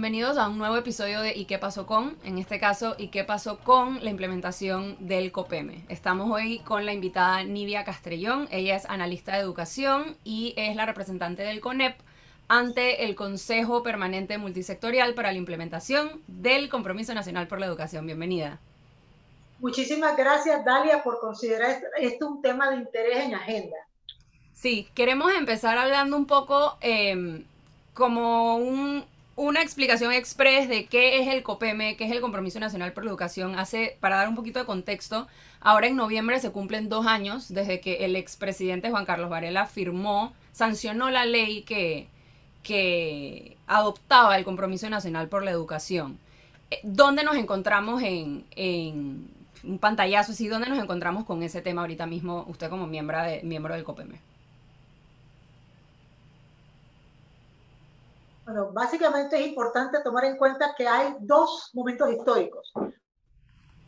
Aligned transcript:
bienvenidos 0.00 0.38
a 0.38 0.48
un 0.48 0.58
nuevo 0.58 0.76
episodio 0.76 1.20
de 1.22 1.36
¿Y 1.36 1.46
qué 1.46 1.58
pasó 1.58 1.84
con? 1.84 2.16
En 2.22 2.38
este 2.38 2.60
caso, 2.60 2.94
¿Y 2.98 3.08
qué 3.08 3.24
pasó 3.24 3.58
con 3.58 3.98
la 4.04 4.10
implementación 4.10 4.96
del 5.00 5.32
COPEME? 5.32 5.86
Estamos 5.88 6.30
hoy 6.30 6.60
con 6.60 6.86
la 6.86 6.92
invitada 6.92 7.42
Nivia 7.42 7.82
Castrellón, 7.82 8.46
ella 8.52 8.76
es 8.76 8.88
analista 8.88 9.32
de 9.32 9.40
educación 9.40 10.16
y 10.22 10.54
es 10.56 10.76
la 10.76 10.86
representante 10.86 11.42
del 11.42 11.60
CONEP 11.60 11.98
ante 12.46 13.06
el 13.06 13.16
Consejo 13.16 13.82
Permanente 13.82 14.38
Multisectorial 14.38 15.14
para 15.14 15.32
la 15.32 15.38
implementación 15.38 16.22
del 16.28 16.68
Compromiso 16.68 17.12
Nacional 17.12 17.48
por 17.48 17.58
la 17.58 17.66
Educación. 17.66 18.06
Bienvenida. 18.06 18.60
Muchísimas 19.58 20.16
gracias, 20.16 20.64
Dalia, 20.64 21.02
por 21.02 21.18
considerar 21.18 21.76
esto 21.98 22.28
un 22.28 22.40
tema 22.40 22.70
de 22.70 22.76
interés 22.76 23.24
en 23.24 23.34
agenda. 23.34 23.76
Sí, 24.52 24.88
queremos 24.94 25.32
empezar 25.34 25.76
hablando 25.76 26.16
un 26.16 26.26
poco 26.26 26.78
em, 26.82 27.42
como 27.94 28.58
una 29.38 29.62
explicación 29.62 30.12
express 30.12 30.68
de 30.68 30.86
qué 30.86 31.20
es 31.20 31.28
el 31.28 31.44
COPEME, 31.44 31.96
qué 31.96 32.06
es 32.06 32.10
el 32.10 32.20
Compromiso 32.20 32.58
Nacional 32.58 32.92
por 32.92 33.04
la 33.04 33.10
Educación. 33.10 33.56
Hace, 33.56 33.96
para 34.00 34.16
dar 34.16 34.28
un 34.28 34.34
poquito 34.34 34.58
de 34.58 34.66
contexto, 34.66 35.28
ahora 35.60 35.86
en 35.86 35.94
noviembre 35.94 36.40
se 36.40 36.50
cumplen 36.50 36.88
dos 36.88 37.06
años 37.06 37.48
desde 37.48 37.80
que 37.80 38.04
el 38.04 38.16
expresidente 38.16 38.90
Juan 38.90 39.06
Carlos 39.06 39.30
Varela 39.30 39.66
firmó, 39.66 40.34
sancionó 40.50 41.08
la 41.10 41.24
ley 41.24 41.62
que, 41.62 42.08
que 42.64 43.56
adoptaba 43.68 44.36
el 44.36 44.44
Compromiso 44.44 44.90
Nacional 44.90 45.28
por 45.28 45.44
la 45.44 45.52
Educación. 45.52 46.18
Eh, 46.72 46.80
¿Dónde 46.82 47.22
nos 47.22 47.36
encontramos 47.36 48.02
en, 48.02 48.44
en 48.56 49.28
un 49.62 49.78
pantallazo 49.78 50.32
así? 50.32 50.48
¿Dónde 50.48 50.68
nos 50.68 50.80
encontramos 50.80 51.24
con 51.24 51.44
ese 51.44 51.62
tema 51.62 51.82
ahorita 51.82 52.06
mismo, 52.06 52.44
usted 52.48 52.68
como 52.68 52.88
miembro, 52.88 53.22
de, 53.22 53.40
miembro 53.44 53.74
del 53.74 53.84
COPEME? 53.84 54.18
Bueno, 58.48 58.72
básicamente 58.72 59.38
es 59.38 59.46
importante 59.46 60.02
tomar 60.02 60.24
en 60.24 60.38
cuenta 60.38 60.74
que 60.74 60.88
hay 60.88 61.16
dos 61.20 61.68
momentos 61.74 62.10
históricos. 62.10 62.72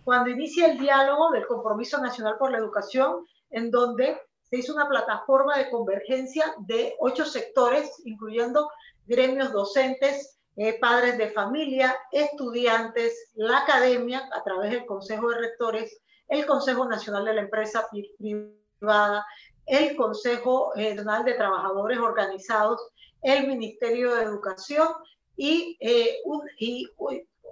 Cuando 0.04 0.28
inicia 0.28 0.66
el 0.66 0.78
diálogo 0.78 1.30
del 1.30 1.46
Compromiso 1.46 1.98
Nacional 1.98 2.36
por 2.36 2.50
la 2.50 2.58
Educación, 2.58 3.24
en 3.48 3.70
donde 3.70 4.20
se 4.42 4.58
hizo 4.58 4.74
una 4.74 4.86
plataforma 4.86 5.56
de 5.56 5.70
convergencia 5.70 6.54
de 6.58 6.94
ocho 6.98 7.24
sectores, 7.24 8.02
incluyendo 8.04 8.70
gremios 9.06 9.50
docentes, 9.50 10.38
eh, 10.56 10.78
padres 10.78 11.16
de 11.16 11.30
familia, 11.30 11.96
estudiantes, 12.12 13.30
la 13.36 13.60
academia, 13.60 14.28
a 14.30 14.44
través 14.44 14.72
del 14.72 14.84
Consejo 14.84 15.30
de 15.30 15.38
Rectores, 15.38 16.02
el 16.28 16.44
Consejo 16.44 16.84
Nacional 16.84 17.24
de 17.24 17.32
la 17.32 17.40
Empresa 17.40 17.88
Privada, 18.18 19.24
el 19.64 19.96
Consejo 19.96 20.74
Nacional 20.76 21.24
de 21.24 21.32
Trabajadores 21.32 21.98
Organizados 21.98 22.78
el 23.22 23.46
Ministerio 23.46 24.14
de 24.14 24.22
Educación 24.22 24.88
y, 25.36 25.76
eh, 25.80 26.18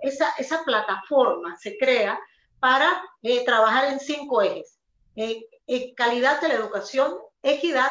esa, 0.02 0.30
esa, 0.38 0.62
plataforma 0.64 1.56
se 1.56 1.76
crea 1.78 2.18
para 2.60 3.02
eh, 3.22 3.44
trabajar 3.44 3.92
en 3.92 4.00
cinco 4.00 4.42
ejes. 4.42 4.78
Eh, 5.16 5.94
calidad 5.94 6.40
de 6.40 6.48
la 6.48 6.54
educación, 6.54 7.16
equidad, 7.42 7.90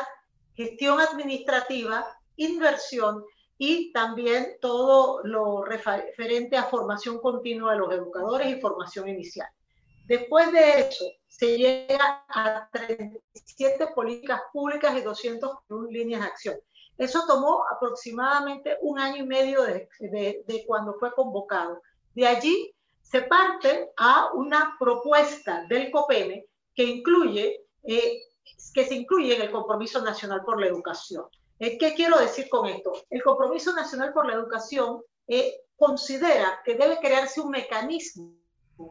gestión 0.55 0.99
administrativa, 0.99 2.07
inversión 2.35 3.23
y 3.57 3.91
también 3.91 4.57
todo 4.61 5.21
lo 5.23 5.63
referente 5.63 6.57
a 6.57 6.63
formación 6.63 7.19
continua 7.19 7.73
de 7.73 7.79
los 7.79 7.93
educadores 7.93 8.47
y 8.47 8.61
formación 8.61 9.09
inicial. 9.09 9.49
Después 10.05 10.51
de 10.53 10.79
eso, 10.79 11.05
se 11.27 11.57
llega 11.57 12.23
a 12.29 12.69
37 12.71 13.87
políticas 13.93 14.41
públicas 14.53 14.95
y 14.97 15.01
201 15.01 15.91
líneas 15.91 16.21
de 16.21 16.27
acción. 16.27 16.57
Eso 16.97 17.23
tomó 17.27 17.63
aproximadamente 17.71 18.77
un 18.81 18.99
año 18.99 19.23
y 19.23 19.27
medio 19.27 19.61
de, 19.63 20.63
cuando 20.65 20.95
fue 20.95 21.13
convocado. 21.13 21.81
De 22.15 22.25
allí 22.25 22.73
se 23.01 23.21
parte 23.21 23.91
a 23.97 24.31
una 24.33 24.75
propuesta 24.79 25.65
del 25.69 25.91
COPEME 25.91 26.45
que 26.73 26.83
incluye, 26.83 27.65
eh, 27.83 28.21
que 28.73 28.85
se 28.85 28.95
incluye 28.95 29.35
en 29.35 29.43
el 29.43 29.51
Compromiso 29.51 30.01
Nacional 30.01 30.43
por 30.43 30.59
la 30.59 30.67
Educación. 30.67 31.25
Eh, 31.59 31.77
¿Qué 31.77 31.93
quiero 31.93 32.19
decir 32.19 32.49
con 32.49 32.67
esto? 32.67 32.93
El 33.09 33.23
Compromiso 33.23 33.73
Nacional 33.73 34.13
por 34.13 34.27
la 34.27 34.33
Educación 34.33 35.01
eh, 35.27 35.61
considera 35.75 36.61
que 36.65 36.75
debe 36.75 36.99
crearse 36.99 37.41
un 37.41 37.51
mecanismo 37.51 38.33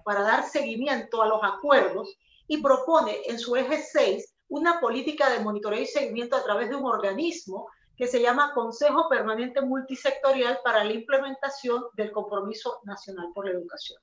para 0.04 0.22
dar 0.22 0.48
seguimiento 0.48 1.22
a 1.22 1.26
los 1.26 1.40
acuerdos 1.42 2.16
y 2.48 2.62
propone 2.62 3.20
en 3.26 3.38
su 3.38 3.56
eje 3.56 3.82
6 3.82 4.34
una 4.48 4.80
política 4.80 5.30
de 5.30 5.40
monitoreo 5.40 5.80
y 5.80 5.86
seguimiento 5.86 6.36
a 6.36 6.44
través 6.44 6.68
de 6.68 6.76
un 6.76 6.86
organismo 6.86 7.68
que 7.96 8.06
se 8.06 8.20
llama 8.20 8.52
Consejo 8.54 9.08
Permanente 9.08 9.62
Multisectorial 9.62 10.60
para 10.62 10.84
la 10.84 10.92
Implementación 10.92 11.84
del 11.94 12.12
Compromiso 12.12 12.80
Nacional 12.84 13.30
por 13.34 13.46
la 13.46 13.52
Educación. 13.52 14.00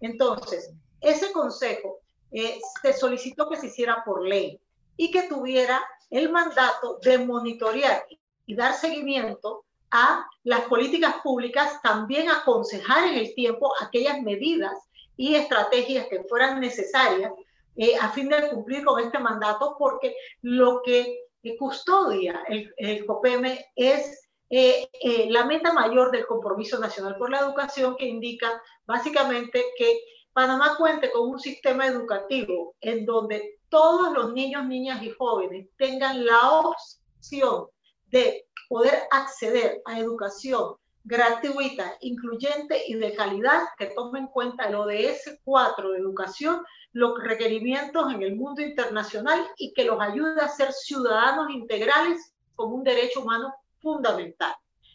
Entonces, 0.00 0.72
ese 1.00 1.32
consejo 1.32 2.00
eh, 2.32 2.58
se 2.82 2.92
solicitó 2.92 3.48
que 3.48 3.56
se 3.56 3.68
hiciera 3.68 4.02
por 4.04 4.26
ley 4.26 4.60
y 4.96 5.10
que 5.10 5.24
tuviera 5.24 5.80
el 6.10 6.30
mandato 6.30 6.98
de 7.02 7.18
monitorear 7.18 8.04
y 8.46 8.54
dar 8.54 8.74
seguimiento 8.74 9.64
a 9.90 10.26
las 10.44 10.62
políticas 10.62 11.16
públicas, 11.22 11.80
también 11.82 12.28
aconsejar 12.28 13.08
en 13.08 13.14
el 13.14 13.34
tiempo 13.34 13.72
aquellas 13.80 14.20
medidas 14.22 14.72
y 15.16 15.34
estrategias 15.34 16.06
que 16.08 16.24
fueran 16.24 16.60
necesarias 16.60 17.32
eh, 17.76 17.96
a 18.00 18.10
fin 18.10 18.28
de 18.28 18.48
cumplir 18.48 18.84
con 18.84 19.02
este 19.02 19.18
mandato, 19.18 19.76
porque 19.78 20.14
lo 20.42 20.80
que 20.82 21.25
custodia. 21.54 22.42
El, 22.48 22.72
el 22.78 23.06
COPEME 23.06 23.66
es 23.76 24.26
eh, 24.48 24.88
eh, 25.02 25.26
la 25.30 25.44
meta 25.44 25.72
mayor 25.72 26.10
del 26.10 26.26
Compromiso 26.26 26.78
Nacional 26.78 27.16
por 27.16 27.30
la 27.30 27.40
Educación 27.40 27.96
que 27.96 28.06
indica 28.06 28.62
básicamente 28.86 29.64
que 29.76 30.00
Panamá 30.32 30.76
cuente 30.76 31.10
con 31.10 31.30
un 31.30 31.38
sistema 31.38 31.86
educativo 31.86 32.74
en 32.80 33.04
donde 33.06 33.58
todos 33.68 34.12
los 34.12 34.32
niños, 34.34 34.66
niñas 34.66 35.02
y 35.02 35.10
jóvenes 35.10 35.68
tengan 35.76 36.24
la 36.24 36.60
opción 36.60 37.66
de 38.06 38.46
poder 38.68 39.02
acceder 39.10 39.82
a 39.84 39.98
educación 39.98 40.76
gratuita, 41.06 41.96
incluyente 42.00 42.82
y 42.88 42.94
de 42.94 43.14
calidad 43.14 43.62
que 43.78 43.86
tome 43.86 44.18
en 44.18 44.26
cuenta 44.26 44.64
el 44.64 44.74
ODS 44.74 45.38
4 45.44 45.92
de 45.92 45.98
educación 45.98 46.60
los 46.92 47.22
requerimientos 47.22 48.12
en 48.12 48.22
el 48.22 48.34
mundo 48.34 48.60
internacional 48.60 49.46
y 49.56 49.72
que 49.72 49.84
los 49.84 50.00
ayude 50.00 50.40
a 50.40 50.48
ser 50.48 50.72
ciudadanos 50.72 51.50
integrales 51.50 52.34
como 52.56 52.74
un 52.74 52.82
derecho 52.82 53.20
humano 53.20 53.54
fundamental. 53.78 54.52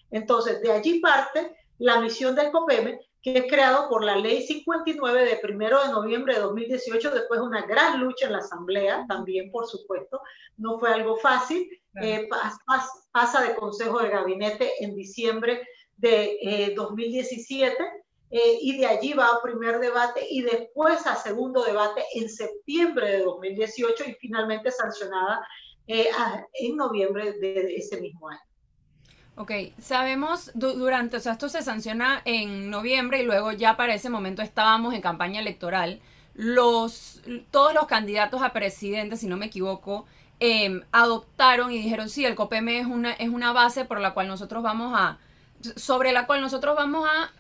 Entonces, 0.10 0.62
de 0.62 0.72
allí 0.72 1.00
parte 1.00 1.56
la 1.78 2.02
misión 2.02 2.36
del 2.36 2.52
COPEME, 2.52 3.00
que 3.22 3.38
es 3.38 3.46
creado 3.48 3.88
por 3.88 4.04
la 4.04 4.18
Ley 4.18 4.42
59 4.42 5.26
de 5.26 5.40
1 5.42 5.84
de 5.84 5.92
noviembre 5.92 6.34
de 6.34 6.42
2018, 6.42 7.12
después 7.12 7.40
de 7.40 7.46
una 7.46 7.62
gran 7.66 8.02
lucha 8.02 8.26
en 8.26 8.34
la 8.34 8.40
Asamblea, 8.40 9.06
también, 9.08 9.50
por 9.50 9.68
supuesto, 9.68 10.22
no 10.58 10.78
fue 10.78 10.92
algo 10.92 11.16
fácil, 11.18 11.70
eh, 12.02 12.28
pasa 13.12 13.44
de 13.44 13.56
Consejo 13.56 14.00
de 14.00 14.10
Gabinete 14.10 14.84
en 14.84 14.96
diciembre 14.96 15.62
de 16.02 16.74
2017 16.76 17.72
eh, 17.72 17.88
eh, 18.32 18.58
y 18.62 18.78
de 18.78 18.86
allí 18.86 19.14
va 19.14 19.28
a 19.28 19.42
primer 19.42 19.80
debate 19.80 20.26
y 20.30 20.42
después 20.42 21.06
a 21.06 21.16
segundo 21.16 21.64
debate 21.64 22.04
en 22.16 22.30
septiembre 22.30 23.12
de 23.12 23.24
2018 23.24 24.06
y 24.10 24.14
finalmente 24.14 24.72
sancionada 24.72 25.46
eh, 25.88 26.08
en 26.54 26.76
noviembre 26.76 27.34
de 27.34 27.76
ese 27.76 28.00
mismo 28.00 28.30
año. 28.30 28.40
Ok, 29.36 29.52
sabemos 29.82 30.52
durante, 30.54 31.18
o 31.18 31.20
sea, 31.20 31.34
esto 31.34 31.50
se 31.50 31.62
sanciona 31.62 32.22
en 32.26 32.70
noviembre 32.70 33.22
y 33.22 33.26
luego 33.26 33.52
ya 33.54 33.78
para 33.78 33.94
ese 33.94 34.10
momento 34.10 34.42
estábamos 34.42 34.94
en 34.94 35.02
campaña 35.02 35.40
electoral. 35.40 36.02
Los, 36.34 37.22
todos 37.50 37.74
los 37.74 37.88
candidatos 37.88 38.42
a 38.42 38.54
presidente, 38.54 39.18
si 39.18 39.28
no 39.28 39.38
me 39.38 39.48
equivoco, 39.48 40.06
em, 40.40 40.84
adoptaron 40.92 41.72
y 41.72 41.78
dijeron, 41.78 42.10
sí, 42.10 42.26
el 42.26 42.36
COPEM 42.36 42.70
es 42.70 42.86
una, 42.86 43.14
es 43.14 43.30
una 43.30 43.52
base 43.54 43.86
por 43.86 44.00
la 44.00 44.14
cual 44.14 44.28
nosotros 44.28 44.64
vamos 44.64 44.94
a, 44.96 45.20
sobre 45.76 46.12
la 46.12 46.26
cual 46.26 46.42
nosotros 46.42 46.76
vamos 46.76 47.08
a 47.10 47.32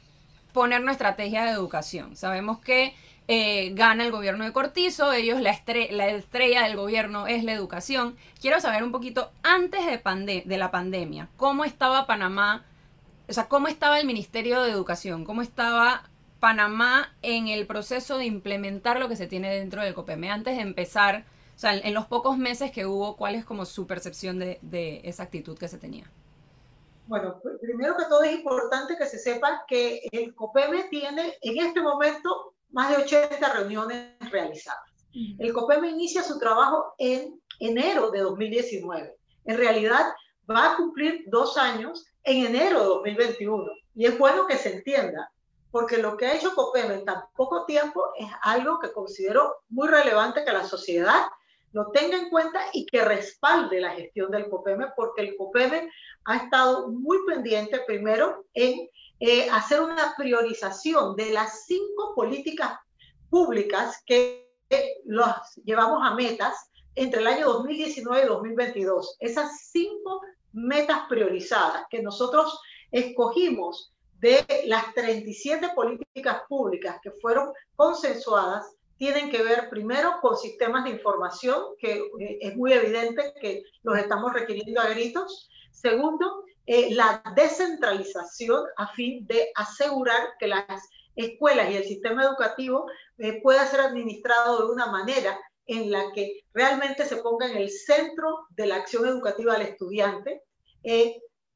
poner 0.53 0.81
nuestra 0.81 1.09
estrategia 1.09 1.45
de 1.45 1.51
educación. 1.51 2.15
Sabemos 2.15 2.59
que 2.59 2.93
eh, 3.27 3.71
gana 3.75 4.03
el 4.03 4.11
gobierno 4.11 4.43
de 4.43 4.51
Cortizo, 4.51 5.13
ellos 5.13 5.39
la, 5.39 5.57
la, 5.91 6.07
estrella 6.09 6.63
del 6.63 6.75
gobierno 6.75 7.27
es 7.27 7.43
la 7.43 7.53
educación. 7.53 8.17
Quiero 8.41 8.59
saber 8.59 8.83
un 8.83 8.91
poquito, 8.91 9.31
antes 9.43 9.85
de, 9.85 10.43
de 10.45 10.57
la 10.57 10.71
pandemia, 10.71 11.29
¿cómo 11.37 11.63
estaba 11.63 12.07
Panamá? 12.07 12.65
O 13.29 13.33
sea, 13.33 13.47
¿cómo 13.47 13.67
estaba 13.67 13.99
el 13.99 14.05
Ministerio 14.05 14.61
de 14.61 14.71
Educación? 14.71 15.23
¿Cómo 15.23 15.41
estaba 15.41 16.09
Panamá 16.39 17.13
en 17.21 17.47
el 17.47 17.67
proceso 17.67 18.17
de 18.17 18.25
implementar 18.25 18.99
lo 18.99 19.07
que 19.07 19.15
se 19.15 19.27
tiene 19.27 19.49
dentro 19.55 19.81
del 19.81 19.93
COPEME? 19.93 20.29
Antes 20.29 20.57
de 20.57 20.63
empezar, 20.63 21.23
o 21.55 21.59
sea, 21.59 21.77
en 21.77 21.93
los 21.93 22.07
pocos 22.07 22.37
meses 22.37 22.71
que 22.71 22.85
hubo, 22.85 23.15
¿cuál 23.15 23.35
es 23.35 23.45
como 23.45 23.65
su 23.65 23.87
percepción 23.87 24.39
de 24.39 25.01
esa 25.05 25.23
actitud 25.23 25.57
que 25.57 25.69
se 25.69 25.77
tenía? 25.77 26.11
Bueno, 27.11 27.41
primero 27.59 27.97
que 27.97 28.05
todo 28.05 28.23
es 28.23 28.31
importante 28.31 28.95
que 28.95 29.05
se 29.05 29.19
sepa 29.19 29.65
que 29.67 29.99
el 30.13 30.33
COPEME 30.33 30.85
tiene 30.85 31.37
en 31.41 31.57
este 31.57 31.81
momento 31.81 32.53
más 32.69 32.89
de 32.89 33.03
80 33.03 33.51
reuniones 33.51 34.17
realizadas. 34.31 34.79
El 35.13 35.51
COPEME 35.51 35.89
inicia 35.89 36.23
su 36.23 36.39
trabajo 36.39 36.93
en 36.97 37.37
enero 37.59 38.11
de 38.11 38.21
2019. 38.21 39.13
En 39.43 39.57
realidad 39.57 40.13
va 40.49 40.71
a 40.71 40.77
cumplir 40.77 41.25
dos 41.27 41.57
años 41.57 42.05
en 42.23 42.45
enero 42.45 42.79
de 42.79 42.85
2021. 42.85 43.65
Y 43.93 44.05
es 44.05 44.17
bueno 44.17 44.47
que 44.47 44.55
se 44.55 44.75
entienda, 44.75 45.33
porque 45.69 45.97
lo 45.97 46.15
que 46.15 46.27
ha 46.27 46.35
hecho 46.35 46.55
COPEME 46.55 46.93
en 46.93 47.03
tan 47.03 47.23
poco 47.35 47.65
tiempo 47.65 48.05
es 48.17 48.29
algo 48.41 48.79
que 48.79 48.93
considero 48.93 49.57
muy 49.67 49.89
relevante 49.89 50.45
que 50.45 50.53
la 50.53 50.63
sociedad 50.63 51.23
lo 51.73 51.91
tenga 51.91 52.17
en 52.17 52.29
cuenta 52.29 52.61
y 52.73 52.85
que 52.85 53.03
respalde 53.03 53.79
la 53.79 53.91
gestión 53.91 54.31
del 54.31 54.49
COPEME, 54.49 54.87
porque 54.95 55.21
el 55.21 55.35
COPEME 55.37 55.89
ha 56.25 56.37
estado 56.37 56.89
muy 56.89 57.19
pendiente 57.25 57.79
primero 57.85 58.45
en 58.53 58.89
eh, 59.19 59.49
hacer 59.49 59.81
una 59.81 60.13
priorización 60.17 61.15
de 61.15 61.31
las 61.31 61.65
cinco 61.65 62.13
políticas 62.15 62.79
públicas 63.29 64.03
que 64.05 64.51
los 65.05 65.55
llevamos 65.63 65.99
a 66.01 66.15
metas 66.15 66.71
entre 66.95 67.21
el 67.21 67.27
año 67.27 67.47
2019 67.47 68.23
y 68.23 68.27
2022. 68.27 69.17
Esas 69.19 69.69
cinco 69.71 70.21
metas 70.53 71.01
priorizadas 71.07 71.85
que 71.89 72.01
nosotros 72.01 72.59
escogimos 72.91 73.93
de 74.19 74.45
las 74.65 74.93
37 74.93 75.69
políticas 75.73 76.41
públicas 76.47 76.99
que 77.01 77.11
fueron 77.11 77.51
consensuadas 77.75 78.75
tienen 79.01 79.31
que 79.31 79.41
ver 79.41 79.67
primero 79.71 80.19
con 80.21 80.37
sistemas 80.37 80.83
de 80.83 80.91
información, 80.91 81.59
que 81.79 81.93
eh, 82.19 82.37
es 82.39 82.55
muy 82.55 82.71
evidente 82.71 83.33
que 83.41 83.63
los 83.81 83.97
estamos 83.97 84.31
requiriendo 84.31 84.79
a 84.79 84.89
gritos. 84.89 85.49
Segundo, 85.71 86.45
eh, 86.67 86.93
la 86.93 87.23
descentralización 87.35 88.63
a 88.77 88.93
fin 88.93 89.25
de 89.25 89.51
asegurar 89.55 90.35
que 90.37 90.49
las 90.49 90.87
escuelas 91.15 91.71
y 91.71 91.77
el 91.77 91.83
sistema 91.83 92.25
educativo 92.25 92.85
eh, 93.17 93.41
pueda 93.41 93.65
ser 93.65 93.79
administrado 93.79 94.67
de 94.67 94.71
una 94.71 94.85
manera 94.85 95.35
en 95.65 95.89
la 95.89 96.11
que 96.13 96.43
realmente 96.53 97.03
se 97.05 97.15
ponga 97.17 97.49
en 97.49 97.57
el 97.57 97.71
centro 97.71 98.45
de 98.51 98.67
la 98.67 98.75
acción 98.75 99.07
educativa 99.07 99.53
del 99.53 99.63
estudiante. 99.63 100.43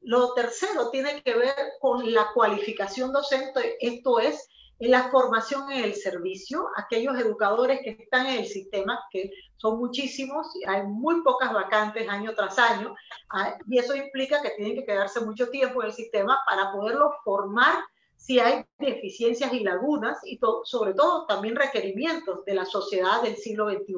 lo 0.01 0.33
tercero 0.33 0.89
tiene 0.89 1.21
que 1.21 1.35
ver 1.35 1.55
con 1.79 2.11
la 2.11 2.31
cualificación 2.33 3.13
docente, 3.13 3.77
esto 3.79 4.17
es 4.19 4.49
en 4.79 4.91
la 4.91 5.09
formación 5.09 5.71
en 5.71 5.85
el 5.85 5.95
servicio, 5.95 6.67
aquellos 6.75 7.17
educadores 7.17 7.79
que 7.81 7.91
están 7.91 8.27
en 8.27 8.39
el 8.39 8.45
sistema, 8.45 8.99
que 9.09 9.31
son 9.55 9.79
muchísimos, 9.79 10.47
hay 10.67 10.83
muy 10.83 11.21
pocas 11.23 11.53
vacantes 11.53 12.07
año 12.09 12.33
tras 12.35 12.59
año, 12.59 12.93
ah, 13.29 13.57
y 13.67 13.77
eso 13.77 13.95
implica 13.95 14.41
que 14.41 14.51
tienen 14.51 14.75
que 14.75 14.85
quedarse 14.85 15.21
mucho 15.21 15.49
tiempo 15.49 15.81
en 15.81 15.87
el 15.87 15.93
sistema 15.93 16.37
para 16.45 16.71
poderlos 16.71 17.13
formar 17.23 17.75
si 18.17 18.39
hay 18.39 18.65
deficiencias 18.79 19.53
y 19.53 19.59
lagunas, 19.61 20.17
y 20.25 20.39
sobre 20.63 20.93
todo 20.93 21.25
también 21.25 21.55
requerimientos 21.55 22.43
de 22.45 22.55
la 22.55 22.65
sociedad 22.65 23.21
del 23.21 23.37
siglo 23.37 23.69
XXI 23.69 23.93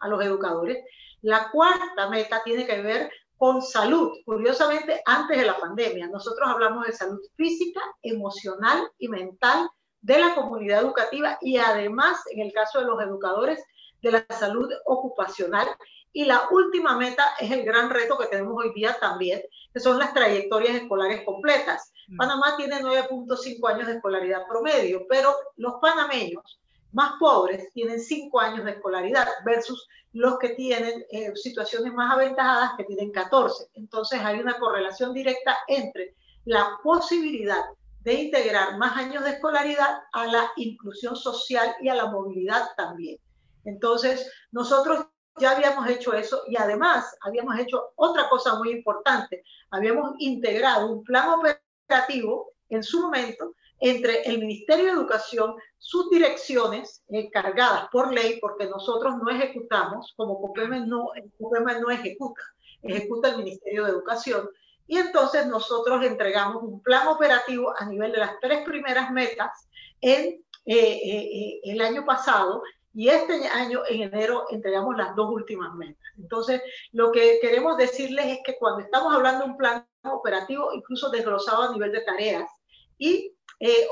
a 0.00 0.08
los 0.08 0.22
educadores. 0.24 0.84
La 1.22 1.50
cuarta 1.50 2.08
meta 2.08 2.42
tiene 2.44 2.66
que 2.66 2.82
ver 2.82 3.10
con 3.36 3.62
salud. 3.62 4.12
Curiosamente, 4.26 5.00
antes 5.06 5.38
de 5.38 5.46
la 5.46 5.58
pandemia, 5.58 6.08
nosotros 6.08 6.46
hablamos 6.46 6.86
de 6.86 6.92
salud 6.92 7.20
física, 7.36 7.80
emocional 8.02 8.86
y 8.98 9.08
mental 9.08 9.70
de 10.02 10.18
la 10.18 10.34
comunidad 10.34 10.80
educativa 10.80 11.38
y 11.40 11.58
además, 11.58 12.20
en 12.30 12.40
el 12.40 12.52
caso 12.52 12.80
de 12.80 12.86
los 12.86 13.02
educadores, 13.02 13.62
de 14.02 14.12
la 14.12 14.26
salud 14.30 14.70
ocupacional. 14.86 15.68
Y 16.12 16.24
la 16.24 16.48
última 16.50 16.96
meta 16.96 17.24
es 17.38 17.50
el 17.50 17.64
gran 17.64 17.90
reto 17.90 18.18
que 18.18 18.26
tenemos 18.26 18.54
hoy 18.56 18.72
día 18.74 18.96
también, 19.00 19.42
que 19.72 19.80
son 19.80 19.98
las 19.98 20.12
trayectorias 20.12 20.74
escolares 20.74 21.22
completas. 21.24 21.92
Mm. 22.08 22.16
Panamá 22.16 22.56
tiene 22.56 22.80
9.5 22.80 23.68
años 23.68 23.86
de 23.86 23.94
escolaridad 23.94 24.46
promedio, 24.48 25.06
pero 25.08 25.34
los 25.56 25.74
panameños 25.80 26.60
más 26.92 27.12
pobres 27.20 27.72
tienen 27.72 28.00
5 28.00 28.40
años 28.40 28.64
de 28.64 28.72
escolaridad 28.72 29.28
versus 29.44 29.86
los 30.12 30.38
que 30.38 30.50
tienen 30.50 31.04
eh, 31.12 31.30
situaciones 31.36 31.92
más 31.92 32.12
aventajadas 32.12 32.72
que 32.76 32.84
tienen 32.84 33.12
14. 33.12 33.68
Entonces 33.74 34.20
hay 34.20 34.40
una 34.40 34.58
correlación 34.58 35.14
directa 35.14 35.56
entre 35.68 36.16
la 36.44 36.78
posibilidad 36.82 37.62
de 38.02 38.14
integrar 38.14 38.78
más 38.78 38.96
años 38.96 39.24
de 39.24 39.30
escolaridad 39.30 40.02
a 40.12 40.26
la 40.26 40.50
inclusión 40.56 41.16
social 41.16 41.74
y 41.80 41.88
a 41.88 41.94
la 41.94 42.06
movilidad 42.06 42.68
también. 42.76 43.18
Entonces, 43.64 44.30
nosotros 44.52 45.06
ya 45.38 45.52
habíamos 45.52 45.88
hecho 45.88 46.12
eso 46.12 46.42
y 46.48 46.56
además 46.56 47.16
habíamos 47.22 47.58
hecho 47.58 47.92
otra 47.96 48.28
cosa 48.28 48.56
muy 48.56 48.70
importante. 48.70 49.44
Habíamos 49.70 50.14
integrado 50.18 50.90
un 50.90 51.04
plan 51.04 51.28
operativo 51.30 52.52
en 52.68 52.82
su 52.82 53.00
momento 53.00 53.54
entre 53.80 54.22
el 54.22 54.38
Ministerio 54.38 54.86
de 54.86 54.92
Educación, 54.92 55.54
sus 55.78 56.10
direcciones 56.10 57.02
encargadas 57.08 57.88
por 57.90 58.12
ley, 58.12 58.38
porque 58.40 58.66
nosotros 58.66 59.14
no 59.16 59.30
ejecutamos, 59.30 60.12
como 60.16 60.40
COPEME 60.40 60.86
no, 60.86 61.08
no 61.38 61.90
ejecuta, 61.90 62.42
ejecuta 62.82 63.30
el 63.30 63.38
Ministerio 63.38 63.84
de 63.84 63.90
Educación, 63.90 64.48
y 64.90 64.98
entonces 64.98 65.46
nosotros 65.46 66.04
entregamos 66.04 66.64
un 66.64 66.82
plan 66.82 67.06
operativo 67.06 67.72
a 67.78 67.84
nivel 67.86 68.10
de 68.10 68.18
las 68.18 68.40
tres 68.40 68.64
primeras 68.64 69.12
metas 69.12 69.68
en 70.00 70.44
eh, 70.66 70.74
eh, 70.74 71.00
eh, 71.04 71.60
el 71.62 71.80
año 71.80 72.04
pasado 72.04 72.60
y 72.92 73.08
este 73.08 73.46
año, 73.46 73.82
en 73.88 74.02
enero, 74.02 74.46
entregamos 74.50 74.96
las 74.96 75.14
dos 75.14 75.30
últimas 75.30 75.72
metas. 75.74 76.02
Entonces, 76.18 76.60
lo 76.90 77.12
que 77.12 77.38
queremos 77.40 77.76
decirles 77.76 78.26
es 78.26 78.38
que 78.44 78.58
cuando 78.58 78.80
estamos 78.80 79.14
hablando 79.14 79.44
de 79.44 79.50
un 79.52 79.56
plan 79.56 79.86
operativo, 80.02 80.72
incluso 80.74 81.08
desglosado 81.08 81.62
a 81.62 81.72
nivel 81.72 81.92
de 81.92 82.00
tareas, 82.00 82.50
y 82.98 83.32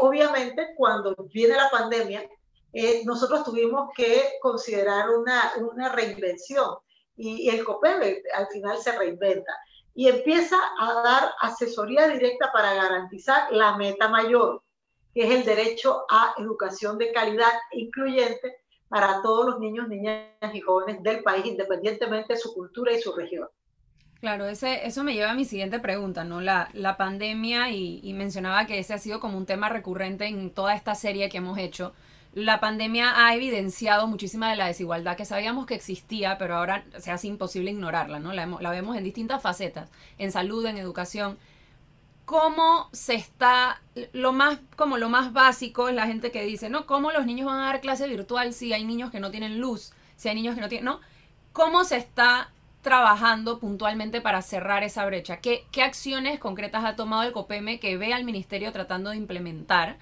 obviamente 0.00 0.74
cuando 0.76 1.14
viene 1.32 1.54
la 1.54 1.70
pandemia, 1.70 2.28
nosotros 3.04 3.44
tuvimos 3.44 3.90
que 3.96 4.32
considerar 4.42 5.10
una, 5.10 5.52
una 5.60 5.90
reinvención 5.90 6.74
y, 7.16 7.48
el 7.50 7.64
COPEBE 7.64 8.24
al 8.34 8.48
final 8.48 8.78
se 8.78 8.98
reinventa 8.98 9.52
y 9.98 10.06
empieza 10.06 10.56
a 10.78 11.02
dar 11.02 11.34
asesoría 11.40 12.06
directa 12.06 12.52
para 12.52 12.72
garantizar 12.72 13.50
la 13.50 13.76
meta 13.76 14.08
mayor, 14.08 14.62
que 15.12 15.24
es 15.24 15.30
el 15.34 15.44
derecho 15.44 16.04
a 16.08 16.34
educación 16.38 16.98
de 16.98 17.10
calidad 17.10 17.50
incluyente 17.72 18.58
para 18.88 19.20
todos 19.22 19.44
los 19.46 19.58
niños, 19.58 19.88
niñas 19.88 20.28
y 20.54 20.60
jóvenes 20.60 21.02
del 21.02 21.24
país, 21.24 21.46
independientemente 21.46 22.34
de 22.34 22.38
su 22.38 22.54
cultura 22.54 22.92
y 22.92 23.00
su 23.00 23.12
región. 23.12 23.48
Claro, 24.20 24.46
ese, 24.46 24.86
eso 24.86 25.02
me 25.02 25.14
lleva 25.14 25.32
a 25.32 25.34
mi 25.34 25.44
siguiente 25.44 25.80
pregunta, 25.80 26.22
¿no? 26.22 26.40
La, 26.40 26.68
la 26.74 26.96
pandemia, 26.96 27.70
y, 27.70 27.98
y 28.00 28.12
mencionaba 28.12 28.66
que 28.66 28.78
ese 28.78 28.94
ha 28.94 28.98
sido 28.98 29.18
como 29.18 29.36
un 29.36 29.46
tema 29.46 29.68
recurrente 29.68 30.26
en 30.26 30.54
toda 30.54 30.76
esta 30.76 30.94
serie 30.94 31.28
que 31.28 31.38
hemos 31.38 31.58
hecho 31.58 31.92
la 32.38 32.60
pandemia 32.60 33.26
ha 33.26 33.34
evidenciado 33.34 34.06
muchísima 34.06 34.48
de 34.50 34.56
la 34.56 34.66
desigualdad 34.66 35.16
que 35.16 35.24
sabíamos 35.24 35.66
que 35.66 35.74
existía, 35.74 36.38
pero 36.38 36.56
ahora 36.56 36.84
se 36.98 37.10
hace 37.10 37.26
imposible 37.26 37.72
ignorarla, 37.72 38.20
¿no? 38.20 38.32
La, 38.32 38.70
vemos 38.70 38.96
en 38.96 39.02
distintas 39.02 39.42
facetas, 39.42 39.90
en 40.18 40.30
salud, 40.30 40.64
en 40.66 40.78
educación. 40.78 41.36
¿Cómo 42.24 42.88
se 42.92 43.14
está, 43.16 43.80
lo 44.12 44.32
más, 44.32 44.60
como 44.76 44.98
lo 44.98 45.08
más 45.08 45.32
básico 45.32 45.88
es 45.88 45.96
la 45.96 46.06
gente 46.06 46.30
que 46.30 46.44
dice, 46.44 46.68
¿no? 46.68 46.86
¿Cómo 46.86 47.10
los 47.10 47.26
niños 47.26 47.46
van 47.46 47.58
a 47.58 47.66
dar 47.66 47.80
clase 47.80 48.06
virtual 48.06 48.52
si 48.52 48.72
hay 48.72 48.84
niños 48.84 49.10
que 49.10 49.18
no 49.18 49.32
tienen 49.32 49.58
luz, 49.58 49.92
si 50.16 50.28
hay 50.28 50.36
niños 50.36 50.54
que 50.54 50.60
no 50.60 50.68
tienen, 50.68 50.84
¿no? 50.84 51.00
¿Cómo 51.52 51.82
se 51.82 51.96
está 51.96 52.52
trabajando 52.82 53.58
puntualmente 53.58 54.20
para 54.20 54.42
cerrar 54.42 54.84
esa 54.84 55.04
brecha? 55.06 55.38
¿Qué, 55.38 55.66
qué 55.72 55.82
acciones 55.82 56.38
concretas 56.38 56.84
ha 56.84 56.94
tomado 56.94 57.24
el 57.24 57.32
COPEME 57.32 57.80
que 57.80 57.96
ve 57.96 58.14
al 58.14 58.22
ministerio 58.22 58.70
tratando 58.70 59.10
de 59.10 59.16
implementar? 59.16 59.98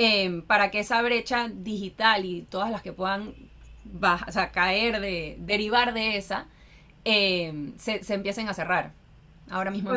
Em, 0.00 0.42
para 0.42 0.70
que 0.70 0.78
esa 0.78 1.02
brecha 1.02 1.48
digital 1.52 2.24
y 2.24 2.42
todas 2.42 2.70
las 2.70 2.82
que 2.82 2.92
puedan 2.92 3.34
o 4.00 4.30
sea, 4.30 4.52
caer, 4.52 5.00
de, 5.00 5.36
derivar 5.40 5.92
de 5.92 6.16
esa, 6.16 6.46
em, 7.04 7.76
se, 7.76 8.04
se, 8.04 8.14
empiecen 8.14 8.48
a 8.48 8.54
cerrar. 8.54 8.92
Ahora 9.50 9.72
mismo. 9.72 9.90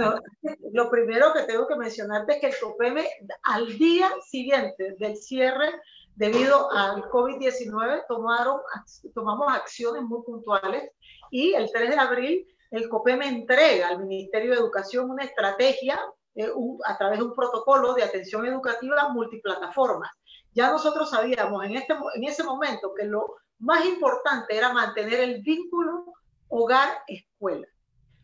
lo 0.71 0.89
primero 0.89 1.33
que 1.33 1.43
tengo 1.43 1.67
que 1.67 1.75
mencionarte 1.75 2.33
es 2.33 2.39
que 2.39 2.47
el 2.47 2.53
COPEME 2.59 3.05
al 3.43 3.77
día 3.77 4.09
siguiente 4.25 4.95
del 4.97 5.17
cierre 5.17 5.69
debido 6.15 6.71
al 6.71 7.03
COVID-19 7.03 8.05
tomaron, 8.07 8.59
tomamos 9.13 9.53
acciones 9.53 10.01
muy 10.01 10.23
puntuales 10.23 10.89
y 11.29 11.53
el 11.53 11.69
3 11.71 11.89
de 11.91 11.97
abril 11.97 12.47
el 12.71 12.89
COPEME 12.89 13.27
entrega 13.27 13.89
al 13.89 13.99
Ministerio 13.99 14.51
de 14.51 14.57
Educación 14.57 15.11
una 15.11 15.25
estrategia 15.25 15.99
eh, 16.35 16.49
a 16.85 16.97
través 16.97 17.19
de 17.19 17.25
un 17.25 17.35
protocolo 17.35 17.93
de 17.93 18.03
atención 18.03 18.45
educativa 18.45 19.09
multiplataformas. 19.09 20.11
Ya 20.53 20.71
nosotros 20.71 21.09
sabíamos 21.09 21.65
en, 21.65 21.75
este, 21.75 21.93
en 22.15 22.23
ese 22.23 22.43
momento 22.43 22.93
que 22.93 23.05
lo 23.05 23.35
más 23.59 23.85
importante 23.85 24.55
era 24.55 24.73
mantener 24.73 25.19
el 25.19 25.41
vínculo 25.41 26.05
hogar-escuela. 26.47 27.67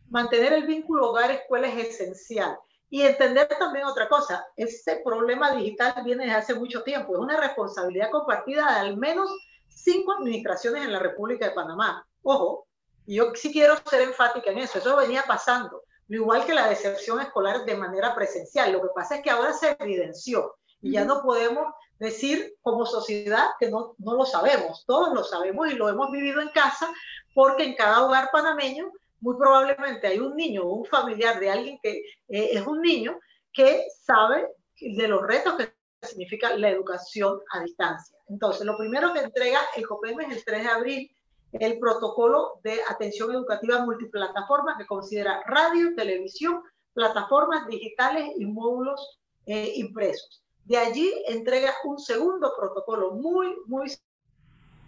Mantener 0.08 0.52
el 0.54 0.66
vínculo 0.66 1.10
hogar-escuela 1.10 1.68
es 1.68 1.88
esencial. 1.88 2.58
Y 2.90 3.02
entender 3.02 3.46
también 3.58 3.84
otra 3.84 4.08
cosa, 4.08 4.46
este 4.56 5.02
problema 5.04 5.50
digital 5.52 6.02
viene 6.04 6.24
desde 6.24 6.38
hace 6.38 6.54
mucho 6.54 6.82
tiempo, 6.82 7.14
es 7.14 7.20
una 7.20 7.38
responsabilidad 7.38 8.10
compartida 8.10 8.72
de 8.72 8.78
al 8.80 8.96
menos 8.96 9.30
cinco 9.68 10.12
administraciones 10.12 10.84
en 10.84 10.92
la 10.92 10.98
República 10.98 11.46
de 11.46 11.54
Panamá. 11.54 12.06
Ojo, 12.22 12.66
yo 13.06 13.34
sí 13.34 13.52
quiero 13.52 13.76
ser 13.90 14.02
enfática 14.02 14.50
en 14.50 14.58
eso, 14.58 14.78
eso 14.78 14.96
venía 14.96 15.22
pasando 15.26 15.82
igual 16.08 16.44
que 16.46 16.54
la 16.54 16.68
deserción 16.68 17.20
escolar 17.20 17.64
de 17.64 17.76
manera 17.76 18.14
presencial. 18.14 18.72
Lo 18.72 18.82
que 18.82 18.88
pasa 18.94 19.16
es 19.16 19.22
que 19.22 19.30
ahora 19.30 19.52
se 19.52 19.76
evidenció 19.78 20.56
y 20.80 20.92
ya 20.92 21.04
no 21.04 21.22
podemos 21.22 21.66
decir 21.98 22.54
como 22.62 22.86
sociedad 22.86 23.48
que 23.58 23.70
no, 23.70 23.94
no 23.98 24.14
lo 24.14 24.24
sabemos. 24.24 24.84
Todos 24.86 25.12
lo 25.12 25.24
sabemos 25.24 25.70
y 25.70 25.74
lo 25.74 25.88
hemos 25.88 26.10
vivido 26.10 26.40
en 26.40 26.48
casa 26.50 26.92
porque 27.34 27.64
en 27.64 27.74
cada 27.74 28.04
hogar 28.04 28.30
panameño 28.32 28.90
muy 29.20 29.36
probablemente 29.36 30.06
hay 30.06 30.18
un 30.18 30.36
niño 30.36 30.62
o 30.62 30.74
un 30.74 30.84
familiar 30.84 31.40
de 31.40 31.50
alguien 31.50 31.78
que 31.82 31.98
eh, 32.28 32.50
es 32.52 32.66
un 32.66 32.80
niño 32.80 33.18
que 33.52 33.84
sabe 34.02 34.46
de 34.80 35.08
los 35.08 35.22
retos 35.26 35.54
que 35.56 35.72
significa 36.06 36.56
la 36.56 36.70
educación 36.70 37.40
a 37.52 37.60
distancia. 37.62 38.16
Entonces, 38.28 38.64
lo 38.64 38.76
primero 38.76 39.12
que 39.12 39.20
entrega 39.20 39.60
el 39.76 39.86
COPEM 39.86 40.20
es 40.20 40.36
el 40.36 40.44
3 40.44 40.62
de 40.62 40.68
abril 40.68 41.16
el 41.52 41.78
protocolo 41.78 42.60
de 42.62 42.80
atención 42.88 43.32
educativa 43.32 43.84
multiplataforma 43.84 44.76
que 44.76 44.86
considera 44.86 45.42
radio, 45.46 45.94
televisión, 45.96 46.62
plataformas 46.92 47.66
digitales 47.66 48.30
y 48.36 48.46
módulos 48.46 49.18
eh, 49.46 49.72
impresos. 49.76 50.42
De 50.64 50.76
allí 50.76 51.10
entrega 51.26 51.72
un 51.84 51.98
segundo 51.98 52.52
protocolo 52.58 53.12
muy, 53.12 53.56
muy 53.66 53.90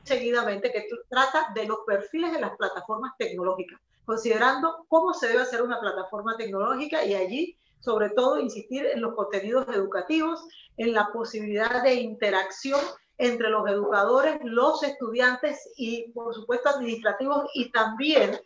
seguidamente 0.05 0.71
que 0.73 0.87
trata 1.09 1.53
de 1.55 1.67
los 1.67 1.79
perfiles 1.87 2.33
de 2.33 2.41
las 2.41 2.57
plataformas 2.57 3.13
tecnológicas, 3.17 3.81
considerando 4.05 4.85
cómo 4.89 5.15
se 5.15 5.29
debe 5.29 5.43
hacer 5.43 5.63
una 5.63 5.81
plataforma 5.81 6.37
tecnológica 6.37 7.05
y 7.05 7.15
allí 7.15 7.57
sobre 7.81 8.11
todo 8.11 8.39
insistir 8.39 8.85
en 8.87 9.01
los 9.01 9.15
contenidos 9.15 9.67
educativos, 9.69 10.43
en 10.77 10.93
la 10.93 11.11
posibilidad 11.13 11.83
de 11.83 11.95
interacción 11.95 12.81
entre 13.21 13.51
los 13.51 13.69
educadores, 13.69 14.39
los 14.43 14.83
estudiantes 14.83 15.71
y, 15.77 16.11
por 16.13 16.35
supuesto, 16.35 16.71
administrativos 16.71 17.51
y 17.55 17.71
también 17.71 18.41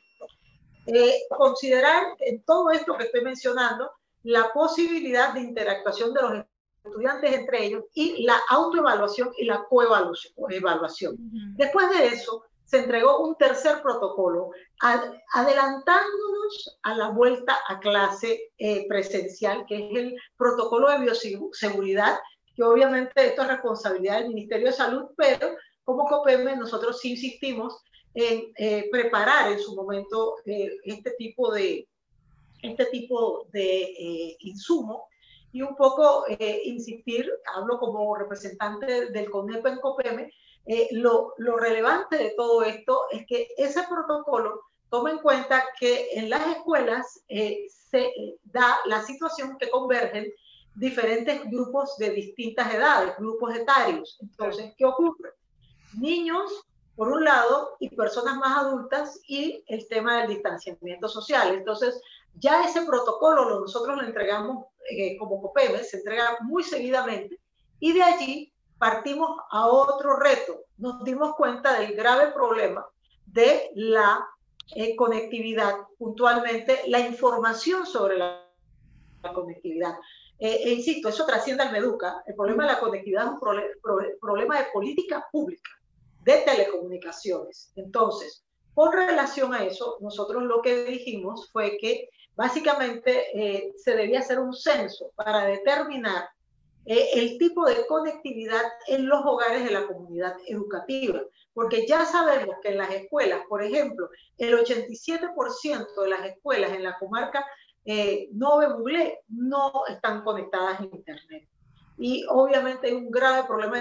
eh, 0.86 1.14
considerar 1.30 2.08
en 2.18 2.42
todo 2.42 2.72
esto 2.72 2.96
que 2.96 3.04
estoy 3.04 3.22
mencionando 3.22 3.90
la 4.24 4.52
posibilidad 4.52 5.32
de 5.32 5.40
interactuación 5.40 6.12
de 6.12 6.22
los 6.22 6.44
estudiantes 6.84 7.32
entre 7.32 7.64
ellos 7.64 7.84
y 7.94 8.24
la 8.24 8.36
autoevaluación 8.48 9.30
y 9.38 9.44
la 9.44 9.64
coevaluación. 9.64 11.16
Después 11.56 11.88
de 11.90 12.08
eso, 12.08 12.44
se 12.64 12.78
entregó 12.78 13.20
un 13.20 13.36
tercer 13.36 13.80
protocolo, 13.82 14.50
adelantándonos 15.34 16.78
a 16.82 16.94
la 16.96 17.10
vuelta 17.10 17.56
a 17.68 17.78
clase 17.78 18.52
eh, 18.58 18.86
presencial, 18.88 19.64
que 19.66 19.88
es 19.88 19.96
el 19.96 20.16
protocolo 20.36 20.90
de 20.90 20.98
bioseguridad, 20.98 22.18
que 22.54 22.62
obviamente 22.62 23.26
esto 23.26 23.42
es 23.42 23.48
responsabilidad 23.48 24.20
del 24.20 24.28
Ministerio 24.28 24.66
de 24.66 24.72
Salud, 24.72 25.06
pero 25.16 25.56
como 25.84 26.06
COPEME 26.06 26.56
nosotros 26.56 27.00
sí 27.00 27.12
insistimos 27.12 27.82
en 28.14 28.52
eh, 28.56 28.88
preparar 28.90 29.52
en 29.52 29.58
su 29.58 29.74
momento 29.74 30.36
eh, 30.46 30.70
este 30.84 31.12
tipo 31.12 31.52
de, 31.52 31.88
este 32.62 32.86
tipo 32.86 33.46
de 33.52 34.36
insumo 34.40 35.08
y 35.52 35.62
un 35.62 35.76
poco 35.76 36.24
insistir, 36.64 37.30
hablo 37.54 37.78
como 37.78 38.16
representante 38.16 39.10
del 39.10 39.30
CONEP 39.30 39.66
en 39.66 39.78
COPEME, 39.78 40.30
eh, 40.66 40.88
lo, 40.92 41.34
lo, 41.36 41.58
relevante 41.58 42.16
de 42.16 42.30
todo 42.30 42.62
esto 42.62 43.02
es 43.10 43.26
que 43.26 43.48
ese 43.58 43.82
protocolo 43.82 44.62
toma 44.88 45.10
en 45.10 45.18
cuenta 45.18 45.62
que 45.78 46.08
en 46.12 46.30
las 46.30 46.46
escuelas 46.56 47.22
eh, 47.28 47.66
se 47.68 48.06
eh, 48.06 48.38
da 48.44 48.78
la 48.86 49.02
situación 49.02 49.58
que 49.58 49.68
convergen 49.68 50.32
diferentes 50.74 51.48
grupos 51.50 51.96
de 51.98 52.10
distintas 52.10 52.72
edades, 52.74 53.16
grupos 53.18 53.54
etarios. 53.54 54.18
Entonces, 54.20 54.74
¿qué 54.76 54.84
ocurre? 54.84 55.30
Niños, 55.98 56.66
por 56.96 57.08
un 57.08 57.24
lado, 57.24 57.76
y 57.80 57.94
personas 57.94 58.36
más 58.36 58.58
adultas, 58.58 59.20
y 59.26 59.64
el 59.68 59.86
tema 59.88 60.20
del 60.20 60.28
distanciamiento 60.28 61.08
social. 61.08 61.54
Entonces, 61.54 62.00
ya 62.34 62.64
ese 62.64 62.82
protocolo 62.82 63.60
nosotros 63.60 63.96
lo 63.96 64.02
entregamos 64.02 64.66
como 65.18 65.40
COPEME, 65.40 65.82
se 65.84 65.98
entrega 65.98 66.38
muy 66.42 66.62
seguidamente, 66.62 67.40
y 67.80 67.92
de 67.92 68.02
allí 68.02 68.52
partimos 68.78 69.30
a 69.50 69.66
otro 69.66 70.16
reto. 70.16 70.64
Nos 70.78 71.04
dimos 71.04 71.34
cuenta 71.36 71.78
del 71.78 71.94
grave 71.94 72.32
problema 72.32 72.86
de 73.26 73.70
la 73.74 74.26
eh, 74.74 74.96
conectividad, 74.96 75.74
puntualmente 75.98 76.80
la 76.88 77.00
información 77.00 77.86
sobre 77.86 78.18
la, 78.18 78.40
conectividad. 79.32 79.94
Eh, 80.44 80.60
e 80.62 80.72
insisto, 80.72 81.08
eso 81.08 81.24
trasciende 81.24 81.62
al 81.62 81.72
Meduca. 81.72 82.22
El 82.26 82.34
problema 82.34 82.64
de 82.66 82.72
la 82.72 82.78
conectividad 82.78 83.24
es 83.24 83.30
un 83.30 83.40
problema 84.20 84.58
de 84.58 84.66
política 84.74 85.26
pública, 85.32 85.70
de 86.20 86.42
telecomunicaciones. 86.42 87.72
Entonces, 87.76 88.44
con 88.74 88.92
relación 88.92 89.54
a 89.54 89.64
eso, 89.64 89.96
nosotros 90.02 90.42
lo 90.42 90.60
que 90.60 90.84
dijimos 90.84 91.50
fue 91.50 91.78
que 91.78 92.10
básicamente 92.36 93.24
eh, 93.34 93.72
se 93.78 93.96
debía 93.96 94.18
hacer 94.18 94.38
un 94.38 94.52
censo 94.52 95.12
para 95.14 95.46
determinar 95.46 96.28
eh, 96.84 97.08
el 97.14 97.38
tipo 97.38 97.64
de 97.64 97.86
conectividad 97.86 98.64
en 98.88 99.08
los 99.08 99.24
hogares 99.24 99.64
de 99.64 99.70
la 99.70 99.86
comunidad 99.86 100.36
educativa, 100.46 101.22
porque 101.54 101.86
ya 101.86 102.04
sabemos 102.04 102.56
que 102.62 102.68
en 102.68 102.76
las 102.78 102.90
escuelas, 102.90 103.40
por 103.48 103.62
ejemplo, 103.62 104.10
el 104.36 104.58
87% 104.58 106.02
de 106.02 106.08
las 106.10 106.26
escuelas 106.26 106.72
en 106.72 106.82
la 106.82 106.98
comarca 106.98 107.46
eh, 107.84 108.28
Nove 108.32 108.72
Buglé 108.72 109.20
no 109.28 109.84
están 109.88 110.22
conectadas 110.22 110.80
a 110.80 110.84
Internet. 110.84 111.48
Y 111.98 112.24
obviamente 112.28 112.88
hay 112.88 112.94
un 112.94 113.10
grave 113.10 113.46
problema 113.46 113.76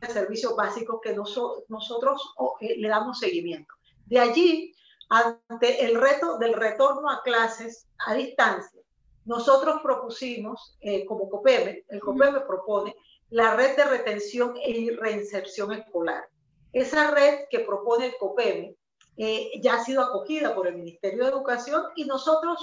de 0.00 0.06
servicios 0.08 0.56
básicos 0.56 1.00
que 1.02 1.14
nosotros 1.14 2.34
eh, 2.60 2.76
le 2.78 2.88
damos 2.88 3.18
seguimiento. 3.18 3.72
De 4.06 4.18
allí, 4.18 4.74
ante 5.08 5.84
el 5.84 6.00
reto 6.00 6.38
del 6.38 6.54
retorno 6.54 7.10
a 7.10 7.22
clases 7.22 7.86
a 8.06 8.14
distancia, 8.14 8.80
nosotros 9.24 9.80
propusimos, 9.82 10.76
eh, 10.80 11.04
como 11.06 11.30
COPEME, 11.30 11.84
el 11.88 12.00
COPEME 12.00 12.40
propone 12.40 12.94
la 13.30 13.54
red 13.54 13.76
de 13.76 13.84
retención 13.84 14.54
y 14.56 14.90
reinserción 14.90 15.72
escolar. 15.72 16.28
Esa 16.72 17.10
red 17.10 17.46
que 17.50 17.60
propone 17.60 18.06
el 18.06 18.16
COPEME 18.18 18.76
eh, 19.16 19.50
ya 19.62 19.74
ha 19.74 19.84
sido 19.84 20.02
acogida 20.02 20.54
por 20.54 20.66
el 20.66 20.76
Ministerio 20.76 21.24
de 21.24 21.30
Educación 21.30 21.84
y 21.96 22.04
nosotros 22.04 22.58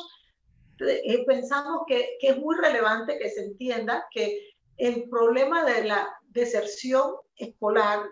eh, 0.88 1.24
pensamos 1.26 1.84
que, 1.88 2.18
que, 2.20 2.30
es 2.30 2.38
muy 2.38 2.56
relevante 2.56 3.18
que 3.18 3.30
se 3.30 3.46
entienda 3.46 4.08
que 4.12 4.56
el 4.78 5.10
problema 5.10 5.64
de 5.66 5.84
la 5.86 6.08
deserción 6.30 7.16
escolar 7.36 8.04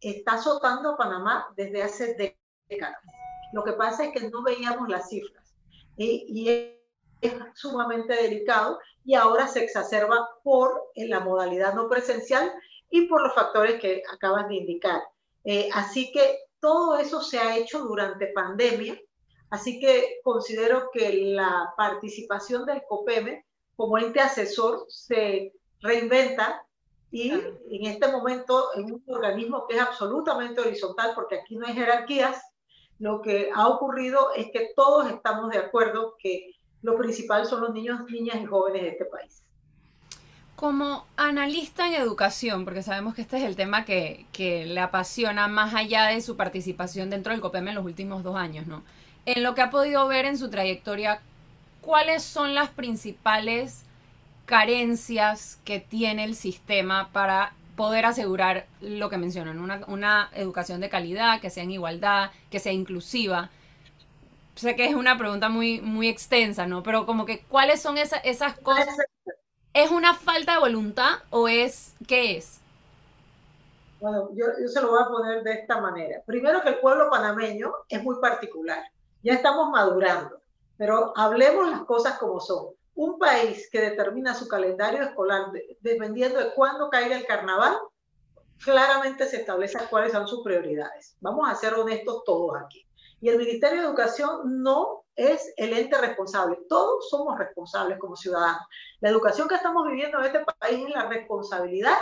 está 0.00 0.34
azotando 0.34 0.90
a 0.90 0.96
Panamá 0.96 1.48
desde 1.56 1.82
hace 1.82 2.38
décadas. 2.68 2.98
Lo 3.52 3.64
que 3.64 3.72
pasa 3.72 4.04
es 4.04 4.12
que 4.12 4.30
no 4.30 4.42
veíamos 4.42 4.88
las 4.88 5.08
cifras. 5.08 5.54
Y, 5.96 6.26
y 6.28 6.78
es 7.22 7.34
sumamente 7.54 8.14
delicado 8.14 8.78
y 9.04 9.14
ahora 9.14 9.46
se 9.46 9.64
exacerba 9.64 10.28
por 10.42 10.90
la 10.96 11.20
modalidad 11.20 11.74
no 11.74 11.88
presencial 11.88 12.52
y 12.90 13.06
por 13.06 13.22
los 13.22 13.34
factores 13.34 13.80
que 13.80 14.02
acabas 14.12 14.48
de 14.48 14.56
indicar. 14.56 15.00
Eh, 15.44 15.68
así 15.72 16.12
que 16.12 16.40
todo 16.60 16.98
eso 16.98 17.20
se 17.22 17.38
ha 17.38 17.56
hecho 17.56 17.80
durante 17.80 18.28
pandemia, 18.28 19.00
así 19.52 19.78
que 19.78 20.20
considero 20.24 20.88
que 20.90 21.12
la 21.12 21.74
participación 21.76 22.64
del 22.64 22.82
COPEME 22.88 23.44
como 23.76 23.98
ente 23.98 24.18
asesor 24.18 24.86
se 24.88 25.52
reinventa 25.82 26.64
y 27.10 27.32
en 27.32 27.86
este 27.86 28.10
momento 28.10 28.70
en 28.74 28.94
un 28.94 29.02
organismo 29.08 29.66
que 29.68 29.76
es 29.76 29.82
absolutamente 29.82 30.62
horizontal, 30.62 31.12
porque 31.14 31.40
aquí 31.40 31.56
no 31.56 31.66
hay 31.66 31.74
jerarquías, 31.74 32.40
lo 32.98 33.20
que 33.20 33.50
ha 33.54 33.68
ocurrido 33.68 34.32
es 34.34 34.46
que 34.52 34.70
todos 34.74 35.10
estamos 35.10 35.50
de 35.50 35.58
acuerdo 35.58 36.16
que 36.18 36.52
lo 36.80 36.96
principal 36.96 37.44
son 37.44 37.60
los 37.60 37.74
niños, 37.74 38.00
niñas 38.10 38.38
y 38.40 38.46
jóvenes 38.46 38.82
de 38.82 38.88
este 38.88 39.04
país. 39.04 39.42
Como 40.56 41.04
analista 41.16 41.88
en 41.88 41.94
educación, 41.94 42.64
porque 42.64 42.82
sabemos 42.82 43.14
que 43.14 43.20
este 43.20 43.36
es 43.36 43.42
el 43.42 43.56
tema 43.56 43.84
que, 43.84 44.24
le 44.38 44.80
apasiona 44.80 45.46
más 45.46 45.74
allá 45.74 46.06
de 46.06 46.22
su 46.22 46.38
participación 46.38 47.10
dentro 47.10 47.32
del 47.32 47.42
COPEM 47.42 47.68
en 47.68 47.74
los 47.74 47.84
últimos 47.84 48.22
dos 48.22 48.36
años, 48.36 48.66
¿no? 48.66 48.82
En 49.26 49.42
lo 49.42 49.54
que 49.54 49.62
ha 49.62 49.70
podido 49.70 50.06
ver 50.08 50.24
en 50.24 50.38
su 50.38 50.50
trayectoria, 50.50 51.20
¿cuáles 51.80 52.22
son 52.22 52.54
las 52.54 52.70
principales 52.70 53.84
carencias 54.46 55.58
que 55.64 55.80
tiene 55.80 56.24
el 56.24 56.34
sistema 56.34 57.10
para 57.12 57.54
poder 57.76 58.04
asegurar 58.04 58.66
lo 58.80 59.08
que 59.08 59.18
mencionan, 59.18 59.58
una, 59.58 59.82
una 59.86 60.30
educación 60.34 60.80
de 60.80 60.90
calidad, 60.90 61.40
que 61.40 61.50
sea 61.50 61.62
en 61.62 61.70
igualdad, 61.70 62.30
que 62.50 62.58
sea 62.58 62.72
inclusiva? 62.72 63.50
sé 64.54 64.76
que 64.76 64.86
es 64.86 64.94
una 64.94 65.18
pregunta 65.18 65.48
muy, 65.48 65.80
muy 65.80 66.08
extensa, 66.08 66.66
¿no? 66.66 66.82
Pero 66.82 67.06
como 67.06 67.24
que, 67.24 67.40
¿cuáles 67.44 67.80
son 67.80 67.98
esas, 67.98 68.20
esas 68.24 68.58
cosas? 68.58 68.88
¿Es 69.74 69.90
una 69.90 70.14
falta 70.14 70.54
de 70.54 70.58
voluntad 70.60 71.14
o 71.30 71.48
es, 71.48 71.94
qué 72.06 72.36
es? 72.36 72.60
Bueno, 74.00 74.28
yo, 74.34 74.46
yo 74.60 74.68
se 74.68 74.80
lo 74.80 74.90
voy 74.90 75.02
a 75.02 75.08
poner 75.08 75.42
de 75.42 75.52
esta 75.52 75.80
manera. 75.80 76.20
Primero 76.26 76.60
que 76.62 76.70
el 76.70 76.78
pueblo 76.80 77.08
panameño 77.08 77.72
es 77.88 78.02
muy 78.02 78.16
particular. 78.20 78.82
Ya 79.22 79.34
estamos 79.34 79.70
madurando, 79.70 80.40
pero 80.76 81.12
hablemos 81.16 81.70
las 81.70 81.84
cosas 81.84 82.18
como 82.18 82.40
son. 82.40 82.68
Un 82.94 83.18
país 83.18 83.68
que 83.70 83.80
determina 83.80 84.34
su 84.34 84.48
calendario 84.48 85.02
escolar 85.02 85.52
dependiendo 85.80 86.38
de 86.38 86.52
cuándo 86.54 86.90
caiga 86.90 87.16
el 87.16 87.26
carnaval, 87.26 87.76
claramente 88.62 89.26
se 89.26 89.38
establece 89.38 89.78
cuáles 89.88 90.12
son 90.12 90.26
sus 90.26 90.42
prioridades. 90.42 91.16
Vamos 91.20 91.48
a 91.48 91.54
ser 91.54 91.74
honestos 91.74 92.22
todos 92.24 92.56
aquí. 92.62 92.86
Y 93.20 93.28
el 93.28 93.38
Ministerio 93.38 93.80
de 93.80 93.86
Educación 93.86 94.62
no 94.62 95.04
es 95.14 95.52
el 95.56 95.72
ente 95.72 95.96
responsable. 95.98 96.58
Todos 96.68 97.08
somos 97.08 97.38
responsables 97.38 97.98
como 97.98 98.16
ciudadanos. 98.16 98.62
La 99.00 99.10
educación 99.10 99.48
que 99.48 99.54
estamos 99.54 99.86
viviendo 99.86 100.18
en 100.18 100.24
este 100.24 100.44
país 100.58 100.84
es 100.84 100.94
la 100.94 101.08
responsabilidad 101.08 101.96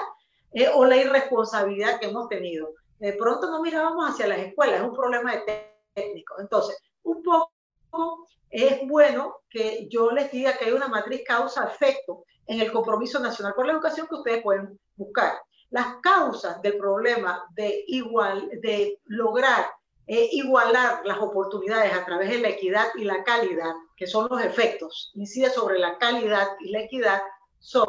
eh, 0.52 0.70
o 0.74 0.84
la 0.86 0.96
irresponsabilidad 0.96 2.00
que 2.00 2.06
hemos 2.06 2.28
tenido. 2.28 2.72
De 2.98 3.12
pronto 3.12 3.50
no 3.50 3.62
mirábamos 3.62 4.10
hacia 4.10 4.26
las 4.26 4.38
escuelas, 4.38 4.80
es 4.80 4.86
un 4.86 4.94
problema 4.94 5.32
de 5.34 5.70
técnico. 5.94 6.34
Entonces, 6.38 6.76
un 7.02 7.22
poco 7.22 8.26
es 8.50 8.86
bueno 8.88 9.36
que 9.48 9.88
yo 9.88 10.10
les 10.10 10.30
diga 10.30 10.56
que 10.56 10.66
hay 10.66 10.72
una 10.72 10.88
matriz 10.88 11.22
causa-efecto 11.26 12.24
en 12.46 12.60
el 12.60 12.72
Compromiso 12.72 13.20
Nacional 13.20 13.54
por 13.54 13.66
la 13.66 13.72
Educación 13.72 14.08
que 14.08 14.16
ustedes 14.16 14.42
pueden 14.42 14.78
buscar. 14.96 15.40
Las 15.70 15.96
causas 16.02 16.60
del 16.62 16.76
problema 16.76 17.46
de, 17.54 17.84
igual, 17.86 18.48
de 18.60 18.98
lograr 19.04 19.66
eh, 20.12 20.28
igualar 20.32 21.02
las 21.04 21.18
oportunidades 21.18 21.92
a 21.92 22.04
través 22.04 22.30
de 22.30 22.40
la 22.40 22.48
equidad 22.48 22.86
y 22.96 23.04
la 23.04 23.22
calidad, 23.22 23.72
que 23.96 24.08
son 24.08 24.26
los 24.28 24.42
efectos, 24.42 25.12
incide 25.14 25.50
sobre 25.50 25.78
la 25.78 25.98
calidad 25.98 26.48
y 26.58 26.72
la 26.72 26.80
equidad, 26.80 27.22
son 27.60 27.86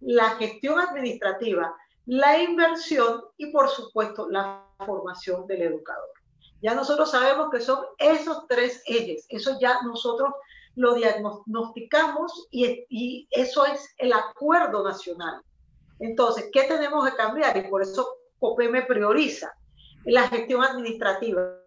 la 0.00 0.36
gestión 0.36 0.78
administrativa, 0.78 1.74
la 2.04 2.42
inversión 2.42 3.24
y 3.38 3.50
por 3.50 3.70
supuesto 3.70 4.28
la 4.28 4.68
formación 4.84 5.46
del 5.46 5.62
educador. 5.62 6.10
Ya 6.62 6.74
nosotros 6.74 7.10
sabemos 7.10 7.50
que 7.50 7.60
son 7.60 7.84
esos 7.98 8.46
tres 8.48 8.82
ejes, 8.86 9.26
eso 9.28 9.58
ya 9.60 9.82
nosotros 9.82 10.32
lo 10.74 10.94
diagnosticamos 10.94 12.46
y, 12.50 12.86
y 12.88 13.28
eso 13.30 13.66
es 13.66 13.94
el 13.98 14.12
acuerdo 14.12 14.82
nacional. 14.82 15.42
Entonces, 15.98 16.48
¿qué 16.52 16.62
tenemos 16.62 17.08
que 17.08 17.16
cambiar? 17.16 17.56
Y 17.56 17.68
por 17.68 17.82
eso 17.82 18.16
COPEME 18.38 18.82
prioriza 18.82 19.52
la 20.04 20.28
gestión 20.28 20.62
administrativa 20.62 21.62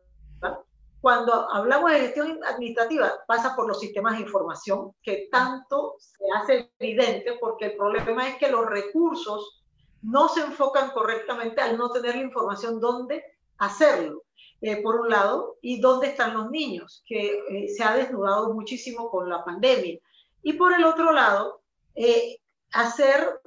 cuando 1.05 1.47
hablamos 1.51 1.91
de 1.91 1.99
gestión 1.99 2.43
administrativa, 2.43 3.13
pasa 3.27 3.55
por 3.55 3.67
los 3.67 3.79
sistemas 3.79 4.17
de 4.17 4.23
información, 4.23 4.91
que 5.03 5.29
tanto 5.31 5.97
se 5.99 6.25
hace 6.35 6.71
evidente 6.79 7.37
porque 7.39 7.65
el 7.65 7.77
problema 7.77 8.27
es 8.27 8.37
que 8.37 8.49
los 8.49 8.65
recursos 8.65 9.63
no 10.01 10.27
se 10.29 10.41
enfocan 10.41 10.89
correctamente 10.89 11.61
al 11.61 11.77
no 11.77 11.91
tener 11.91 12.15
la 12.15 12.23
información 12.23 12.79
dónde 12.79 13.23
hacerlo, 13.59 14.23
eh, 14.67 14.81
por 14.81 14.99
un 14.99 15.09
lado, 15.11 15.59
y 15.61 15.79
dónde 15.79 16.07
están 16.07 16.33
los 16.33 16.49
niños, 16.49 17.03
que 17.05 17.39
eh, 17.49 17.67
se 17.69 17.83
ha 17.83 17.95
desnudado 17.95 18.51
muchísimo 18.51 19.11
con 19.11 19.29
la 19.29 19.45
pandemia. 19.45 19.99
Y 20.41 20.53
por 20.53 20.73
el 20.73 20.83
otro 20.85 21.11
lado, 21.11 21.61
eh, 21.93 22.39
hacer 22.71 23.41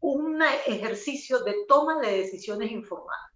un 0.00 0.42
ejercicio 0.66 1.40
de 1.40 1.54
toma 1.68 2.00
de 2.00 2.22
decisiones 2.22 2.70
informadas. 2.72 3.30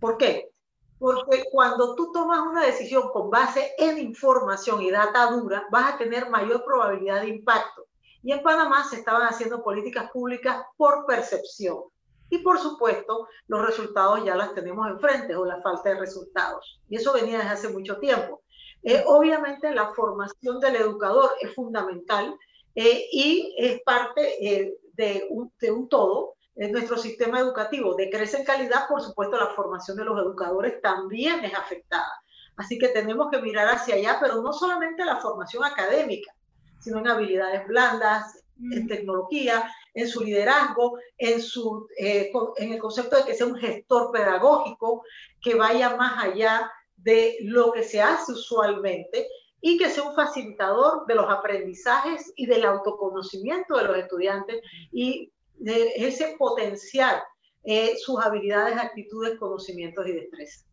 ¿Por 0.00 0.18
qué? 0.18 0.50
Porque 0.98 1.44
cuando 1.52 1.94
tú 1.94 2.10
tomas 2.10 2.40
una 2.40 2.66
decisión 2.66 3.08
con 3.12 3.30
base 3.30 3.72
en 3.78 3.98
información 3.98 4.82
y 4.82 4.90
data 4.90 5.30
dura, 5.30 5.68
vas 5.70 5.94
a 5.94 5.98
tener 5.98 6.28
mayor 6.30 6.64
probabilidad 6.64 7.22
de 7.22 7.28
impacto. 7.28 7.86
Y 8.24 8.32
en 8.32 8.42
Panamá 8.42 8.82
se 8.90 8.96
estaban 8.96 9.22
haciendo 9.22 9.62
políticas 9.62 10.10
públicas 10.10 10.64
por 10.76 11.06
percepción. 11.06 11.84
Y 12.30 12.38
por 12.38 12.58
supuesto, 12.58 13.28
los 13.48 13.66
resultados 13.66 14.24
ya 14.24 14.36
las 14.36 14.54
tenemos 14.54 14.88
enfrente 14.88 15.36
o 15.36 15.44
la 15.44 15.60
falta 15.60 15.90
de 15.90 16.00
resultados. 16.00 16.80
Y 16.88 16.96
eso 16.96 17.12
venía 17.12 17.38
desde 17.38 17.50
hace 17.50 17.68
mucho 17.68 17.98
tiempo. 17.98 18.42
Eh, 18.82 19.02
obviamente 19.06 19.74
la 19.74 19.92
formación 19.92 20.58
del 20.60 20.76
educador 20.76 21.30
es 21.40 21.54
fundamental 21.54 22.34
eh, 22.74 23.08
y 23.12 23.54
es 23.58 23.82
parte 23.82 24.46
eh, 24.46 24.78
de, 24.94 25.26
un, 25.28 25.52
de 25.60 25.70
un 25.70 25.88
todo 25.88 26.36
en 26.60 26.72
nuestro 26.72 26.98
sistema 26.98 27.40
educativo 27.40 27.94
decrece 27.94 28.36
en 28.36 28.44
calidad, 28.44 28.86
por 28.86 29.00
supuesto 29.00 29.38
la 29.38 29.54
formación 29.54 29.96
de 29.96 30.04
los 30.04 30.18
educadores 30.18 30.80
también 30.82 31.42
es 31.42 31.54
afectada. 31.54 32.22
Así 32.56 32.78
que 32.78 32.88
tenemos 32.88 33.30
que 33.30 33.40
mirar 33.40 33.68
hacia 33.68 33.94
allá, 33.94 34.18
pero 34.20 34.42
no 34.42 34.52
solamente 34.52 35.04
la 35.06 35.16
formación 35.16 35.64
académica, 35.64 36.34
sino 36.78 36.98
en 36.98 37.08
habilidades 37.08 37.66
blandas, 37.66 38.44
en 38.58 38.86
tecnología, 38.86 39.72
en 39.94 40.08
su 40.08 40.22
liderazgo, 40.22 40.98
en, 41.18 41.40
su, 41.40 41.86
eh, 41.98 42.30
en 42.56 42.72
el 42.72 42.78
concepto 42.78 43.16
de 43.16 43.24
que 43.24 43.34
sea 43.34 43.46
un 43.46 43.56
gestor 43.56 44.12
pedagógico, 44.12 45.02
que 45.40 45.54
vaya 45.54 45.96
más 45.96 46.24
allá 46.24 46.70
de 46.96 47.38
lo 47.42 47.72
que 47.72 47.82
se 47.82 48.00
hace 48.00 48.32
usualmente 48.32 49.26
y 49.60 49.78
que 49.78 49.90
sea 49.90 50.04
un 50.04 50.14
facilitador 50.14 51.06
de 51.06 51.14
los 51.14 51.26
aprendizajes 51.28 52.32
y 52.36 52.46
del 52.46 52.64
autoconocimiento 52.64 53.76
de 53.76 53.84
los 53.84 53.96
estudiantes 53.98 54.60
y 54.92 55.32
de 55.56 55.92
ese 55.96 56.36
potenciar 56.38 57.22
eh, 57.64 57.94
sus 57.98 58.18
habilidades, 58.20 58.78
actitudes, 58.78 59.38
conocimientos 59.38 60.06
y 60.06 60.12
destrezas. 60.12 60.64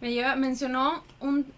Me 0.00 0.12
lleva, 0.12 0.34
mencionó 0.34 1.04
un, 1.20 1.52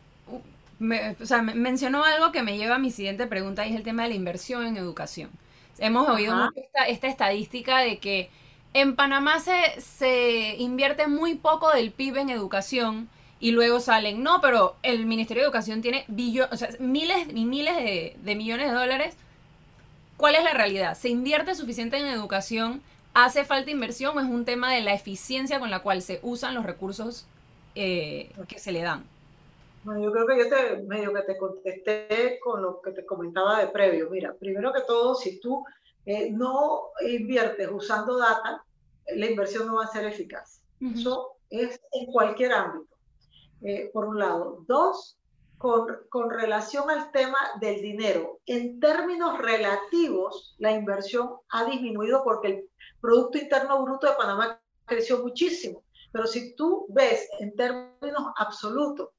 o 1.20 1.26
sea, 1.26 1.40
mencionó 1.42 2.04
algo 2.04 2.32
que 2.32 2.42
me 2.42 2.58
lleva 2.58 2.74
a 2.74 2.78
mi 2.78 2.90
siguiente 2.90 3.26
pregunta 3.26 3.66
y 3.66 3.70
es 3.70 3.76
el 3.76 3.82
tema 3.82 4.02
de 4.02 4.10
la 4.10 4.14
inversión 4.14 4.66
en 4.66 4.76
educación. 4.76 5.30
Hemos 5.78 6.08
oído 6.08 6.50
esta, 6.54 6.84
esta, 6.84 7.06
estadística 7.08 7.78
de 7.78 7.98
que 7.98 8.30
en 8.74 8.96
Panamá 8.96 9.40
se, 9.40 9.80
se 9.80 10.56
invierte 10.58 11.06
muy 11.06 11.34
poco 11.34 11.70
del 11.70 11.92
PIB 11.92 12.18
en 12.18 12.30
educación 12.30 13.08
y 13.40 13.50
luego 13.50 13.80
salen, 13.80 14.22
no, 14.22 14.40
pero 14.40 14.76
el 14.82 15.06
Ministerio 15.06 15.42
de 15.42 15.46
Educación 15.46 15.82
tiene 15.82 16.04
billones, 16.08 16.52
o 16.52 16.56
sea, 16.56 16.70
miles 16.78 17.28
y 17.34 17.44
miles 17.44 17.76
de, 17.76 18.16
de 18.22 18.34
millones 18.34 18.68
de 18.68 18.74
dólares 18.74 19.16
¿Cuál 20.16 20.34
es 20.34 20.44
la 20.44 20.54
realidad? 20.54 20.96
¿Se 20.96 21.08
invierte 21.08 21.54
suficiente 21.54 21.98
en 21.98 22.06
educación? 22.06 22.80
¿Hace 23.12 23.44
falta 23.44 23.70
inversión 23.70 24.16
o 24.16 24.20
es 24.20 24.26
un 24.26 24.44
tema 24.44 24.72
de 24.72 24.80
la 24.80 24.94
eficiencia 24.94 25.58
con 25.58 25.70
la 25.70 25.80
cual 25.80 26.02
se 26.02 26.20
usan 26.22 26.54
los 26.54 26.64
recursos 26.64 27.26
eh, 27.74 28.30
que 28.48 28.58
se 28.58 28.72
le 28.72 28.82
dan? 28.82 29.04
Yo 29.94 30.10
creo 30.10 30.26
que 30.26 30.38
yo 30.38 30.48
te 30.48 30.82
medio 30.82 31.14
que 31.14 31.22
te 31.22 31.38
contesté 31.38 32.40
con 32.42 32.60
lo 32.60 32.80
que 32.80 32.90
te 32.90 33.06
comentaba 33.06 33.60
de 33.60 33.68
previo. 33.68 34.10
Mira, 34.10 34.34
primero 34.34 34.72
que 34.72 34.82
todo, 34.82 35.14
si 35.14 35.38
tú 35.38 35.64
eh, 36.04 36.30
no 36.32 36.90
inviertes 37.00 37.68
usando 37.70 38.18
data, 38.18 38.64
la 39.14 39.26
inversión 39.26 39.66
no 39.66 39.76
va 39.76 39.84
a 39.84 39.92
ser 39.92 40.04
eficaz. 40.04 40.60
Eso 40.80 41.36
es 41.50 41.80
en 41.92 42.06
cualquier 42.06 42.52
ámbito, 42.52 42.96
eh, 43.62 43.90
por 43.92 44.06
un 44.06 44.18
lado. 44.18 44.64
Dos, 44.66 45.16
con, 45.58 46.30
relación 46.30 46.90
al 46.90 47.10
tema 47.12 47.38
del 47.60 47.80
dinero. 47.80 48.40
En 48.46 48.80
términos 48.80 49.38
relativos, 49.38 50.54
la 50.58 50.72
inversión 50.72 51.36
ha 51.50 51.64
disminuido 51.64 52.22
porque 52.24 52.48
el 52.48 52.70
Producto 53.00 53.38
Interno 53.38 53.82
Bruto 53.82 54.06
de 54.08 54.16
Panamá 54.16 54.60
creció 54.84 55.22
muchísimo. 55.22 55.82
Pero 56.12 56.26
si 56.26 56.54
tú 56.56 56.86
ves 56.90 57.28
en 57.40 57.54
términos 57.54 58.32
absolutos 58.36 59.10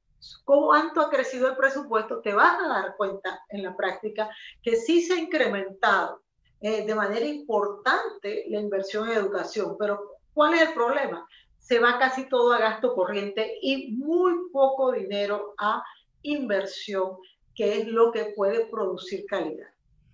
cuánto 0.43 1.01
ha 1.01 1.09
crecido 1.09 1.47
el 1.47 1.57
presupuesto, 1.57 2.21
te 2.21 2.33
vas 2.33 2.59
a 2.61 2.67
dar 2.67 2.95
cuenta 2.97 3.43
en 3.49 3.63
la 3.63 3.75
práctica 3.75 4.29
que 4.61 4.75
sí 4.75 5.01
se 5.01 5.13
ha 5.13 5.19
incrementado 5.19 6.21
eh, 6.59 6.85
de 6.85 6.95
manera 6.95 7.25
importante 7.25 8.45
la 8.47 8.59
inversión 8.59 9.09
en 9.09 9.17
educación. 9.17 9.75
Pero 9.77 10.17
¿cuál 10.33 10.55
es 10.55 10.61
el 10.61 10.73
problema? 10.73 11.27
Se 11.59 11.79
va 11.79 11.99
casi 11.99 12.27
todo 12.29 12.53
a 12.53 12.59
gasto 12.59 12.95
corriente 12.95 13.57
y 13.61 13.91
muy 13.91 14.33
poco 14.51 14.91
dinero 14.91 15.53
a 15.57 15.83
inversión, 16.23 17.17
que 17.53 17.79
es 17.79 17.87
lo 17.87 18.11
que 18.11 18.33
puede 18.35 18.65
producir 18.67 19.25
calidad. 19.25 19.67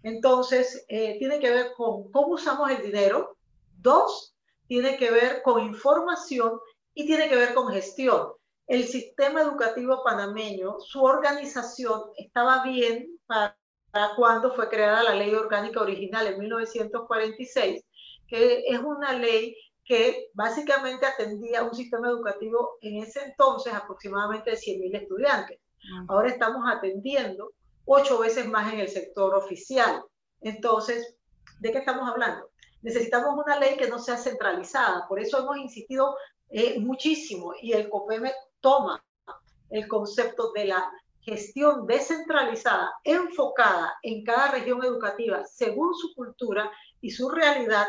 Entonces, 0.03 0.85
eh, 0.89 1.17
tiene 1.19 1.39
que 1.39 1.49
ver 1.49 1.73
con 1.77 2.11
cómo 2.11 2.33
usamos 2.33 2.69
el 2.71 2.81
dinero. 2.81 3.37
Dos, 3.79 4.35
tiene 4.67 4.97
que 4.97 5.11
ver 5.11 5.41
con 5.43 5.63
información 5.63 6.59
y 6.93 7.05
tiene 7.05 7.29
que 7.29 7.35
ver 7.35 7.53
con 7.53 7.69
gestión. 7.69 8.33
El 8.67 8.85
sistema 8.85 9.41
educativo 9.41 10.03
panameño, 10.03 10.79
su 10.79 11.03
organización 11.03 12.01
estaba 12.17 12.63
bien 12.63 13.19
para, 13.25 13.57
cuando 14.15 14.53
fue 14.53 14.69
creada 14.69 15.03
la 15.03 15.15
ley 15.15 15.33
orgánica 15.33 15.81
original 15.81 16.27
en 16.27 16.39
1946, 16.39 17.83
que 18.27 18.63
es 18.65 18.79
una 18.79 19.13
ley 19.13 19.55
que 19.83 20.29
básicamente 20.33 21.05
atendía 21.05 21.63
un 21.63 21.75
sistema 21.75 22.07
educativo 22.07 22.77
en 22.81 23.03
ese 23.03 23.23
entonces 23.23 23.73
aproximadamente 23.73 24.51
de 24.51 24.57
100.000 24.57 25.01
estudiantes. 25.01 25.59
Ahora 26.07 26.29
estamos 26.29 26.63
atendiendo 26.65 27.51
ocho 27.85 28.19
veces 28.19 28.47
más 28.47 28.71
en 28.71 28.79
el 28.79 28.87
sector 28.87 29.35
oficial. 29.35 30.01
Entonces, 30.39 31.17
¿de 31.59 31.71
qué 31.71 31.79
estamos 31.79 32.09
hablando? 32.09 32.49
Necesitamos 32.81 33.37
una 33.37 33.59
ley 33.59 33.75
que 33.77 33.89
no 33.89 33.99
sea 33.99 34.17
centralizada. 34.17 35.05
Por 35.07 35.19
eso 35.19 35.39
hemos 35.39 35.57
insistido 35.57 36.15
eh, 36.49 36.79
muchísimo 36.79 37.53
y 37.61 37.73
el 37.73 37.89
COPEME 37.89 38.31
toma 38.63 39.03
el 39.69 39.87
concepto 39.87 40.51
de 40.53 40.65
la 40.65 40.89
gestión 41.21 41.85
descentralizada, 41.85 42.91
enfocada 43.03 43.93
en 44.01 44.23
cada 44.23 44.51
región 44.51 44.83
educativa 44.83 45.43
según 45.45 45.93
su 45.93 46.15
cultura 46.15 46.71
y 47.01 47.11
su 47.11 47.29
realidad 47.29 47.85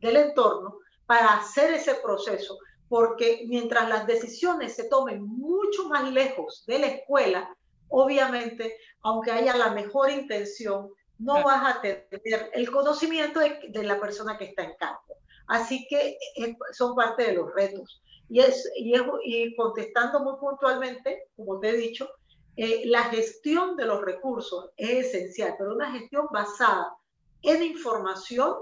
del 0.00 0.16
entorno 0.16 0.78
para 1.06 1.34
hacer 1.36 1.72
ese 1.72 1.94
proceso 1.94 2.58
porque 2.90 3.44
mientras 3.46 3.88
las 3.88 4.04
decisiones 4.04 4.74
se 4.74 4.88
tomen 4.88 5.22
mucho 5.24 5.88
más 5.88 6.10
lejos 6.12 6.64
de 6.66 6.80
la 6.80 6.86
escuela, 6.88 7.56
obviamente, 7.88 8.76
aunque 9.02 9.30
haya 9.30 9.56
la 9.56 9.70
mejor 9.70 10.10
intención, 10.10 10.90
no 11.20 11.44
vas 11.44 11.76
a 11.76 11.80
tener 11.80 12.50
el 12.52 12.68
conocimiento 12.68 13.38
de, 13.38 13.84
la 13.84 14.00
persona 14.00 14.36
que 14.36 14.46
está 14.46 14.64
en 14.64 14.74
campo. 14.76 15.14
Así 15.46 15.86
que 15.88 16.18
eh, 16.36 16.56
son 16.72 16.96
parte 16.96 17.26
de 17.26 17.34
los 17.34 17.54
retos. 17.54 18.02
Y, 18.30 18.40
es, 18.40 18.70
y, 18.76 19.56
contestando 19.56 20.20
muy 20.20 20.38
puntualmente, 20.38 21.24
como 21.36 21.58
te 21.58 21.70
he 21.70 21.76
dicho, 21.76 22.08
eh, 22.56 22.82
la 22.86 23.04
gestión 23.04 23.76
de 23.76 23.86
los 23.86 24.00
recursos 24.02 24.70
es 24.76 25.06
esencial, 25.06 25.56
pero 25.58 25.74
una 25.74 25.90
gestión 25.92 26.28
basada 26.30 26.94
en 27.42 27.62
información 27.64 28.54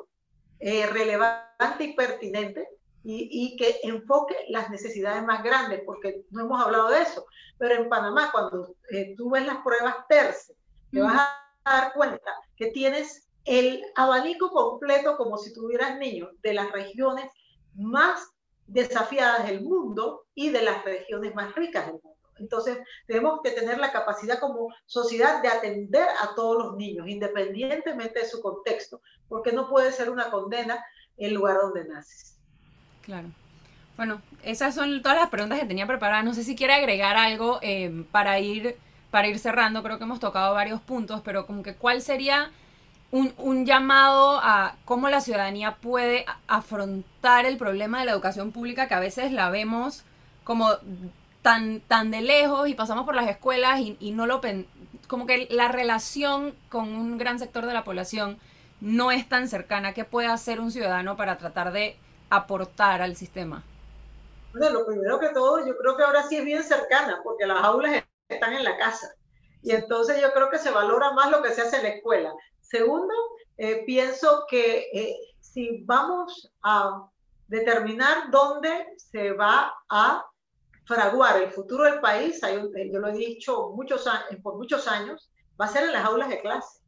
eh, 0.60 0.86
relevante 0.86 1.84
y 1.84 1.94
pertinente 1.94 2.66
y, 3.04 3.56
que 3.56 3.80
enfoque 3.84 4.36
las 4.48 4.70
necesidades 4.70 5.24
más 5.24 5.42
grandes, 5.42 5.82
porque 5.86 6.24
no 6.30 6.42
hemos 6.42 6.60
hablado 6.60 6.90
de 6.90 7.02
eso, 7.02 7.24
pero 7.56 7.74
en 7.74 7.88
Panamá 7.88 8.30
cuando 8.32 8.74
eh, 8.90 9.14
tú 9.16 9.30
ves 9.30 9.46
las 9.46 9.58
pruebas 9.58 10.06
TERCE, 10.08 10.54
te 10.90 11.00
vas 11.00 11.28
a 11.64 11.70
dar 11.70 11.92
cuenta 11.94 12.30
que 12.56 12.70
tienes 12.70 13.28
el 13.44 13.82
abanico 13.94 14.50
completo, 14.50 15.16
como 15.16 15.38
si 15.38 15.54
tuvieras 15.54 15.98
niños 15.98 16.30
de 16.42 16.52
las 16.52 16.70
regiones 16.72 17.30
más 17.74 18.28
desafiadas 18.68 19.46
del 19.48 19.62
mundo 19.62 20.26
y 20.34 20.50
de 20.50 20.62
las 20.62 20.84
regiones 20.84 21.34
más 21.34 21.54
ricas 21.54 21.86
del 21.86 21.94
mundo. 21.94 22.18
Entonces, 22.38 22.78
tenemos 23.06 23.40
que 23.42 23.50
tener 23.50 23.78
la 23.78 23.90
capacidad 23.90 24.38
como 24.38 24.72
sociedad 24.86 25.42
de 25.42 25.48
atender 25.48 26.06
a 26.22 26.34
todos 26.36 26.64
los 26.64 26.76
niños, 26.76 27.08
independientemente 27.08 28.20
de 28.20 28.28
su 28.28 28.40
contexto, 28.40 29.00
porque 29.28 29.52
no 29.52 29.68
puede 29.68 29.90
ser 29.90 30.08
una 30.10 30.30
condena 30.30 30.84
el 31.16 31.34
lugar 31.34 31.56
donde 31.60 31.84
naces. 31.84 32.38
Claro. 33.02 33.28
Bueno, 33.96 34.22
esas 34.44 34.76
son 34.76 35.02
todas 35.02 35.18
las 35.18 35.30
preguntas 35.30 35.58
que 35.58 35.66
tenía 35.66 35.86
preparadas. 35.86 36.24
No 36.24 36.34
sé 36.34 36.44
si 36.44 36.54
quiere 36.54 36.74
agregar 36.74 37.16
algo 37.16 37.58
eh, 37.62 38.04
para, 38.12 38.38
ir, 38.38 38.76
para 39.10 39.26
ir 39.26 39.40
cerrando. 39.40 39.82
Creo 39.82 39.98
que 39.98 40.04
hemos 40.04 40.20
tocado 40.20 40.54
varios 40.54 40.80
puntos, 40.80 41.20
pero 41.24 41.46
como 41.46 41.64
que 41.64 41.74
cuál 41.74 42.00
sería 42.00 42.52
un, 43.10 43.32
un, 43.38 43.64
llamado 43.64 44.38
a 44.42 44.76
cómo 44.84 45.08
la 45.08 45.20
ciudadanía 45.20 45.76
puede 45.76 46.26
afrontar 46.46 47.46
el 47.46 47.56
problema 47.56 48.00
de 48.00 48.06
la 48.06 48.12
educación 48.12 48.52
pública 48.52 48.86
que 48.86 48.94
a 48.94 49.00
veces 49.00 49.32
la 49.32 49.48
vemos 49.50 50.04
como 50.44 50.70
tan, 51.42 51.80
tan 51.80 52.10
de 52.10 52.20
lejos 52.20 52.68
y 52.68 52.74
pasamos 52.74 53.04
por 53.04 53.14
las 53.14 53.28
escuelas 53.28 53.80
y, 53.80 53.96
y 54.00 54.10
no 54.10 54.26
lo 54.26 54.40
como 55.06 55.26
que 55.26 55.48
la 55.50 55.68
relación 55.68 56.54
con 56.68 56.88
un 56.88 57.16
gran 57.16 57.38
sector 57.38 57.64
de 57.64 57.72
la 57.72 57.84
población 57.84 58.38
no 58.80 59.10
es 59.10 59.28
tan 59.28 59.48
cercana. 59.48 59.94
¿Qué 59.94 60.04
puede 60.04 60.28
hacer 60.28 60.60
un 60.60 60.70
ciudadano 60.70 61.16
para 61.16 61.38
tratar 61.38 61.72
de 61.72 61.96
aportar 62.30 63.02
al 63.02 63.16
sistema? 63.16 63.64
Bueno, 64.52 64.80
lo 64.80 64.86
primero 64.86 65.18
que 65.18 65.28
todo, 65.30 65.66
yo 65.66 65.76
creo 65.76 65.96
que 65.96 66.02
ahora 66.02 66.22
sí 66.24 66.36
es 66.36 66.44
bien 66.44 66.62
cercana, 66.62 67.20
porque 67.22 67.46
las 67.46 67.62
aulas 67.64 68.04
están 68.28 68.52
en 68.52 68.64
la 68.64 68.76
casa. 68.76 69.14
Y 69.62 69.72
entonces 69.72 70.20
yo 70.20 70.32
creo 70.32 70.50
que 70.50 70.58
se 70.58 70.70
valora 70.70 71.12
más 71.12 71.30
lo 71.30 71.42
que 71.42 71.52
se 71.52 71.62
hace 71.62 71.78
en 71.78 71.82
la 71.84 71.88
escuela. 71.90 72.32
Segundo, 72.70 73.14
eh, 73.56 73.82
pienso 73.86 74.44
que 74.46 74.90
eh, 74.92 75.16
si 75.40 75.82
vamos 75.84 76.52
a 76.62 77.08
determinar 77.46 78.30
dónde 78.30 78.88
se 78.98 79.32
va 79.32 79.74
a 79.88 80.26
fraguar 80.84 81.40
el 81.40 81.50
futuro 81.50 81.84
del 81.84 82.00
país, 82.00 82.42
eh, 82.42 82.90
yo 82.92 82.98
lo 82.98 83.08
he 83.08 83.12
dicho 83.12 83.70
muchos 83.70 84.06
años, 84.06 84.42
por 84.42 84.56
muchos 84.56 84.86
años, 84.86 85.30
va 85.58 85.64
a 85.64 85.68
ser 85.68 85.84
en 85.84 85.92
las 85.92 86.04
aulas 86.04 86.28
de 86.28 86.42
clase, 86.42 86.80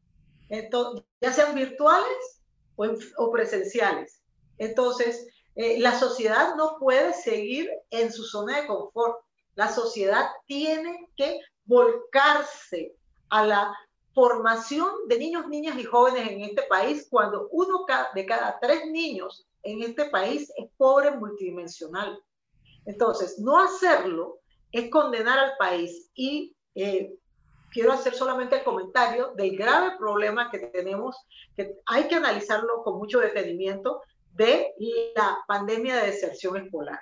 entonces, 0.51 1.07
ya 1.23 1.33
sean 1.33 1.55
virtuales 1.55 2.43
o, 2.77 2.87
o 3.17 3.33
presenciales. 3.33 4.21
Entonces, 4.59 5.29
la 5.55 5.99
sociedad 5.99 6.55
no 6.57 6.77
puede 6.79 7.13
seguir 7.13 7.71
en 7.91 8.13
su 8.13 8.25
zona 8.25 8.61
de 8.61 8.67
confort. 8.67 9.25
La 9.55 9.69
sociedad 9.69 10.29
tiene 10.47 11.09
que 11.17 11.41
volcarse 11.65 12.95
a 13.29 13.47
la 13.47 13.75
formación 14.15 14.91
de 15.09 15.19
niños, 15.19 15.49
niñas 15.49 15.79
y 15.79 15.85
jóvenes 15.85 16.29
en 16.31 16.43
este 16.43 16.63
país 16.63 17.07
cuando 17.11 17.49
uno 17.53 17.85
de 18.15 18.27
cada 18.27 18.59
tres 18.61 18.87
niños 18.87 19.47
en 19.63 19.83
este 19.83 20.07
país 20.07 20.53
es 20.57 20.69
pobre 20.77 21.13
multidimensional. 21.13 22.21
Entonces, 22.87 23.39
no 23.39 23.59
hacerlo 23.59 24.41
es 24.73 24.91
condenar 24.91 25.39
al 25.39 25.57
país 25.59 26.11
y 26.15 26.57
eh, 26.75 27.15
quiero 27.71 27.93
hacer 27.93 28.15
solamente 28.15 28.57
el 28.57 28.65
comentario 28.65 29.33
del 29.37 29.57
grave 29.57 29.97
problema 29.99 30.51
que 30.51 30.59
tenemos, 30.59 31.17
que 31.57 31.77
hay 31.87 32.09
que 32.09 32.17
analizarlo 32.17 32.83
con 32.83 32.99
mucho 32.99 33.21
detenimiento, 33.21 34.03
de 34.35 34.73
la 35.17 35.39
pandemia 35.47 35.97
de 35.97 36.13
deserción 36.13 36.57
escolar. 36.57 37.01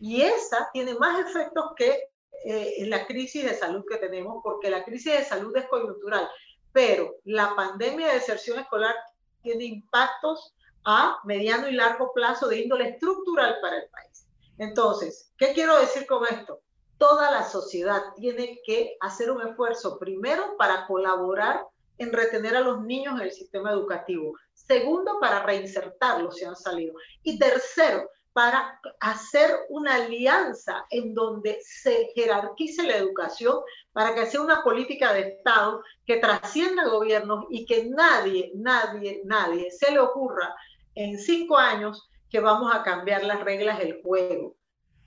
Y 0.00 0.22
esa 0.22 0.70
tiene 0.72 0.94
más 0.94 1.20
efectos 1.20 1.72
que 1.76 2.09
eh, 2.44 2.84
la 2.86 3.06
crisis 3.06 3.44
de 3.44 3.54
salud 3.54 3.84
que 3.88 3.98
tenemos, 3.98 4.40
porque 4.42 4.70
la 4.70 4.84
crisis 4.84 5.12
de 5.12 5.24
salud 5.24 5.56
es 5.56 5.66
coyuntural, 5.66 6.28
pero 6.72 7.16
la 7.24 7.54
pandemia 7.54 8.08
de 8.08 8.14
deserción 8.14 8.58
escolar 8.58 8.94
tiene 9.42 9.64
impactos 9.64 10.54
a 10.84 11.20
mediano 11.24 11.68
y 11.68 11.72
largo 11.72 12.12
plazo 12.12 12.48
de 12.48 12.60
índole 12.60 12.90
estructural 12.90 13.56
para 13.60 13.78
el 13.78 13.88
país. 13.90 14.26
Entonces, 14.58 15.32
¿qué 15.38 15.52
quiero 15.52 15.78
decir 15.78 16.06
con 16.06 16.26
esto? 16.26 16.60
Toda 16.98 17.30
la 17.30 17.44
sociedad 17.44 18.02
tiene 18.16 18.60
que 18.64 18.96
hacer 19.00 19.30
un 19.30 19.46
esfuerzo, 19.46 19.98
primero, 19.98 20.56
para 20.58 20.86
colaborar 20.86 21.66
en 21.98 22.12
retener 22.12 22.56
a 22.56 22.60
los 22.60 22.82
niños 22.82 23.14
en 23.18 23.26
el 23.26 23.32
sistema 23.32 23.72
educativo. 23.72 24.34
Segundo, 24.54 25.18
para 25.20 25.42
reinsertarlos 25.42 26.36
si 26.36 26.44
han 26.44 26.56
salido. 26.56 26.94
Y 27.22 27.38
tercero, 27.38 28.08
para 28.32 28.80
hacer 29.00 29.50
una 29.68 29.96
alianza 29.96 30.86
en 30.90 31.14
donde 31.14 31.58
se 31.62 32.10
jerarquice 32.14 32.84
la 32.84 32.96
educación, 32.96 33.56
para 33.92 34.14
que 34.14 34.26
sea 34.26 34.40
una 34.40 34.62
política 34.62 35.12
de 35.12 35.28
Estado 35.28 35.82
que 36.06 36.18
trascienda 36.18 36.88
gobiernos 36.88 37.46
y 37.50 37.66
que 37.66 37.86
nadie, 37.86 38.52
nadie, 38.54 39.22
nadie 39.24 39.70
se 39.70 39.90
le 39.90 39.98
ocurra 39.98 40.54
en 40.94 41.18
cinco 41.18 41.56
años 41.56 42.08
que 42.30 42.40
vamos 42.40 42.72
a 42.74 42.82
cambiar 42.82 43.24
las 43.24 43.40
reglas 43.40 43.78
del 43.78 44.00
juego. 44.02 44.54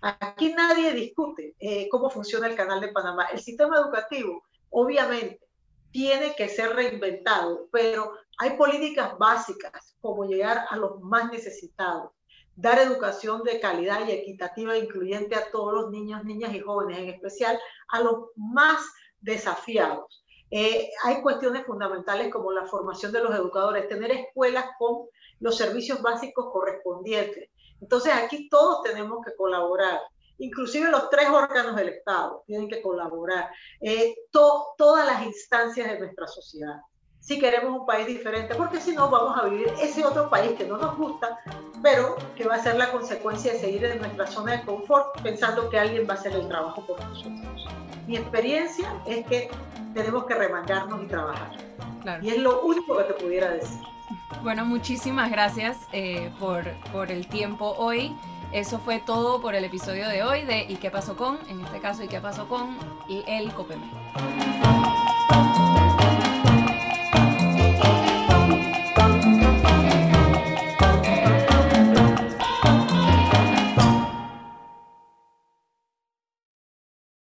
Aquí 0.01 0.53
nadie 0.53 0.91
discute 0.91 1.55
eh, 1.59 1.88
cómo 1.89 2.09
funciona 2.09 2.47
el 2.47 2.55
canal 2.55 2.81
de 2.81 2.89
Panamá. 2.89 3.27
El 3.31 3.39
sistema 3.39 3.77
educativo, 3.77 4.43
obviamente, 4.69 5.39
tiene 5.91 6.36
que 6.36 6.49
ser 6.49 6.75
reinventado, 6.75 7.69
pero 7.71 8.17
hay 8.38 8.57
políticas 8.57 9.17
básicas 9.17 9.95
como 10.01 10.25
llegar 10.25 10.65
a 10.69 10.75
los 10.75 10.99
más 10.99 11.31
necesitados 11.31 12.12
dar 12.55 12.79
educación 12.79 13.43
de 13.43 13.59
calidad 13.59 14.07
y 14.07 14.11
equitativa 14.11 14.77
incluyente 14.77 15.35
a 15.35 15.49
todos 15.51 15.73
los 15.73 15.91
niños, 15.91 16.23
niñas 16.23 16.53
y 16.53 16.59
jóvenes, 16.59 16.99
en 16.99 17.09
especial 17.09 17.59
a 17.89 18.01
los 18.01 18.29
más 18.35 18.81
desafiados. 19.21 20.23
Eh, 20.51 20.91
hay 21.03 21.21
cuestiones 21.21 21.65
fundamentales 21.65 22.31
como 22.31 22.51
la 22.51 22.67
formación 22.67 23.11
de 23.11 23.23
los 23.23 23.33
educadores, 23.33 23.87
tener 23.87 24.11
escuelas 24.11 24.65
con 24.77 25.07
los 25.39 25.57
servicios 25.57 26.01
básicos 26.01 26.51
correspondientes. 26.51 27.49
Entonces 27.81 28.13
aquí 28.13 28.49
todos 28.49 28.83
tenemos 28.83 29.25
que 29.25 29.35
colaborar, 29.35 29.99
inclusive 30.37 30.91
los 30.91 31.09
tres 31.09 31.27
órganos 31.29 31.75
del 31.75 31.89
Estado 31.89 32.43
tienen 32.45 32.69
que 32.69 32.81
colaborar, 32.81 33.49
eh, 33.81 34.15
todas 34.31 35.05
las 35.05 35.25
instancias 35.25 35.89
de 35.89 35.99
nuestra 35.99 36.27
sociedad 36.27 36.81
si 37.23 37.39
queremos 37.39 37.79
un 37.79 37.86
país 37.86 38.05
diferente, 38.05 38.53
porque 38.53 38.81
si 38.81 38.93
no 38.93 39.09
vamos 39.09 39.38
a 39.38 39.45
vivir 39.45 39.73
ese 39.81 40.05
otro 40.05 40.29
país 40.29 40.51
que 40.57 40.65
no 40.65 40.77
nos 40.77 40.97
gusta, 40.97 41.39
pero 41.81 42.17
que 42.36 42.43
va 42.43 42.55
a 42.55 42.59
ser 42.59 42.75
la 42.75 42.91
consecuencia 42.91 43.53
de 43.53 43.59
seguir 43.59 43.86
en 43.86 43.99
nuestra 43.99 44.27
zona 44.27 44.57
de 44.57 44.63
confort 44.63 45.21
pensando 45.21 45.69
que 45.69 45.79
alguien 45.79 46.05
va 46.07 46.15
a 46.15 46.17
hacer 46.17 46.33
el 46.33 46.47
trabajo 46.49 46.86
por 46.86 46.99
nosotros. 46.99 47.65
Mi 48.07 48.17
experiencia 48.17 48.93
es 49.05 49.25
que 49.27 49.49
tenemos 49.93 50.25
que 50.25 50.36
remangarnos 50.36 51.01
y 51.01 51.07
trabajar. 51.07 51.51
Y 52.21 52.29
es 52.29 52.38
lo 52.39 52.62
único 52.62 52.97
que 52.97 53.03
te 53.05 53.13
pudiera 53.13 53.51
decir. 53.51 53.79
Bueno, 54.43 54.65
muchísimas 54.65 55.31
gracias 55.31 55.77
eh, 55.93 56.29
por, 56.39 56.65
por 56.91 57.09
el 57.09 57.27
tiempo 57.27 57.73
hoy. 57.77 58.13
Eso 58.51 58.79
fue 58.79 58.99
todo 58.99 59.41
por 59.41 59.55
el 59.55 59.63
episodio 59.63 60.09
de 60.09 60.23
hoy 60.23 60.43
de 60.43 60.63
¿Y 60.63 60.75
qué 60.75 60.91
pasó 60.91 61.15
con? 61.15 61.39
En 61.47 61.62
este 61.62 61.79
caso, 61.79 62.03
¿Y 62.03 62.09
qué 62.09 62.19
pasó 62.19 62.49
con? 62.49 62.77
Y 63.07 63.23
el 63.25 63.53
COPEME. 63.53 63.89